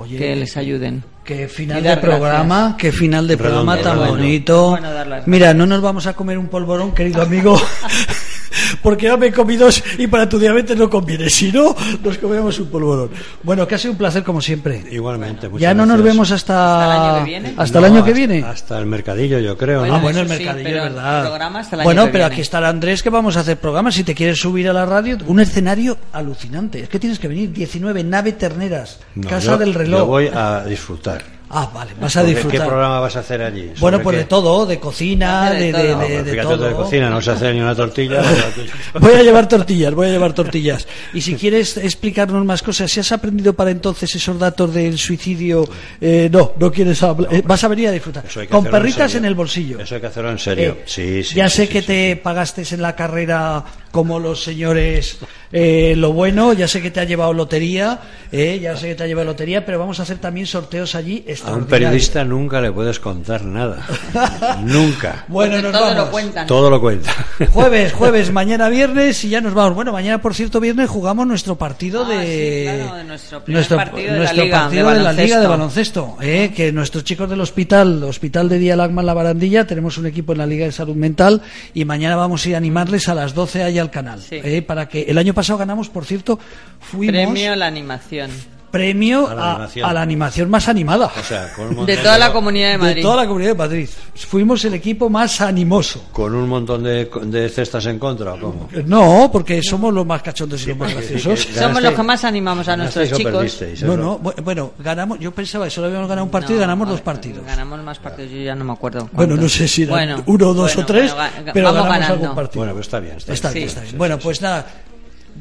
[0.07, 1.01] Que les ayuden.
[1.29, 2.75] Qué final de programa, gracias.
[2.79, 4.69] qué final de Redondo, programa tan bonito.
[4.71, 4.89] Bueno,
[5.27, 7.55] Mira, no nos vamos a comer un polvorón, querido amigo,
[8.81, 11.29] porque ya me he comido dos y para tu diabetes no conviene.
[11.29, 13.11] Si no, nos comemos un polvorón.
[13.43, 14.83] Bueno, que ha sido un placer como siempre.
[14.89, 17.53] Igualmente, muchas Ya no nos vemos hasta, ¿Hasta el año que viene?
[17.57, 18.43] hasta No, el año que hasta- viene.
[18.47, 20.03] Hasta el mercadillo, yo creo, Bueno, Ah, ¿no?
[20.03, 21.21] bueno, el sí, mercadillo, pero es verdad.
[21.27, 22.33] programa hasta el año bueno, que pero viene.
[22.33, 23.93] aquí está el Andrés que vamos a hacer programas.
[23.93, 26.81] Si te quieres subir a la radio, un escenario alucinante.
[26.81, 27.51] Es que tienes que venir.
[27.53, 29.99] 19, nave terneras, No, casa yo- del reloj.
[29.99, 31.18] Yo voy a disfrutar.
[31.51, 32.61] Ah, vale, vas a disfrutar.
[32.61, 33.71] ¿Qué programa vas a hacer allí?
[33.79, 34.19] Bueno, ¿Sobre pues qué?
[34.19, 35.81] de todo, de cocina, de de, todo.
[35.83, 36.67] de, No, de- pero de fíjate todo.
[36.67, 38.21] de cocina, no se hace ni una tortilla.
[38.99, 40.87] Voy a llevar tortillas, voy a llevar tortillas.
[41.13, 45.67] Y si quieres explicarnos más cosas, si has aprendido para entonces esos datos del suicidio,
[45.99, 47.33] eh, no, no quieres hablar.
[47.33, 48.25] eh, vas a venir a disfrutar.
[48.49, 49.79] Con en perritas en el bolsillo.
[49.79, 50.71] Eso hay que hacerlo en serio.
[50.79, 51.35] Eh, sí, sí.
[51.35, 52.19] ya sí, sé sí, que sí, te sí.
[52.21, 55.17] pagaste en la carrera como los señores
[55.51, 57.99] eh, lo bueno, ya sé que te ha llevado lotería,
[58.31, 61.25] eh, ya sé que te ha llevado lotería, pero vamos a hacer también sorteos allí
[61.45, 63.85] A un periodista nunca le puedes contar nada.
[64.63, 65.25] nunca.
[65.27, 65.97] Bueno, Porque nos todo vamos.
[66.05, 66.47] lo cuentan.
[66.47, 67.11] Todo lo cuenta.
[67.51, 69.73] Jueves, jueves, mañana viernes y ya nos vamos.
[69.75, 72.25] Bueno, mañana, por cierto, viernes jugamos nuestro partido Ah, de.
[72.25, 75.39] sí, claro, de nuestro primer partido de la nuestro Liga partido de de la Liga
[75.39, 76.17] de baloncesto.
[76.21, 80.33] eh, que nuestros chicos del hospital, Hospital de Día Lagman La Barandilla, tenemos un equipo
[80.33, 81.41] en la Liga de Salud Mental
[81.73, 84.21] y mañana vamos a ir a animarles a las 12 ahí al canal.
[84.21, 84.39] Sí.
[84.43, 86.39] eh, para que el año pasado ganamos, por cierto,
[86.79, 87.13] fuimos.
[87.13, 88.31] Premio a la animación.
[88.71, 89.89] Premio A la a, animación.
[89.89, 91.11] a la animación más animada.
[91.19, 93.01] O sea, con un De toda la comunidad de de Madrid.
[93.01, 93.89] toda la comunidad de Madrid.
[94.15, 96.03] Fuimos el equipo más animoso.
[96.11, 98.69] con un montón de, de cestas en contra, ¿o cómo?
[98.85, 101.47] No, porque somos los más cachondos y los más graciosos.
[101.55, 103.33] Somos los que más animamos a nuestros ¿Ganasteis o chicos.
[103.33, 103.83] perdisteis?
[103.83, 106.87] No, no, bueno, ganamos, yo pensaba que solo habíamos ganado un partido y No, ganamos
[106.87, 107.45] a dos ver, partidos.
[107.45, 109.09] Ganamos más partidos, yo ya no me acuerdo.
[109.11, 109.39] Bueno, cuántos.
[109.39, 112.13] no sé si eran Bueno, uno, dos bueno, o tres, bueno, pero ganamos ganando.
[112.13, 112.59] algún partido.
[112.59, 113.17] Bueno, pues está bien.
[113.17, 113.53] Está, Está bien.
[113.59, 113.97] bien, está bien.
[113.97, 114.65] Bueno, pues nada,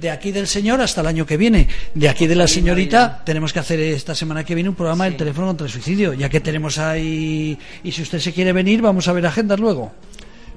[0.01, 1.69] de aquí del señor hasta el año que viene.
[1.95, 5.17] De aquí de la señorita tenemos que hacer esta semana que viene un programa del
[5.17, 7.59] teléfono contra el suicidio, ya que tenemos ahí...
[7.83, 9.93] Y si usted se quiere venir, vamos a ver agendas luego.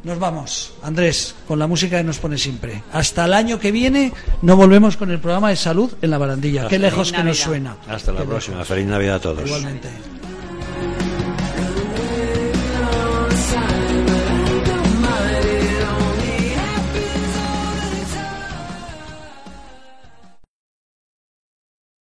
[0.03, 2.81] Nos vamos, Andrés, con la música que nos pone siempre.
[2.91, 4.11] Hasta el año que viene
[4.41, 6.67] no volvemos con el programa de salud en la barandilla.
[6.67, 7.77] Qué lejos que nos suena.
[7.87, 8.65] Hasta la próxima.
[8.65, 9.45] Feliz Navidad a todos.
[9.45, 9.89] Igualmente.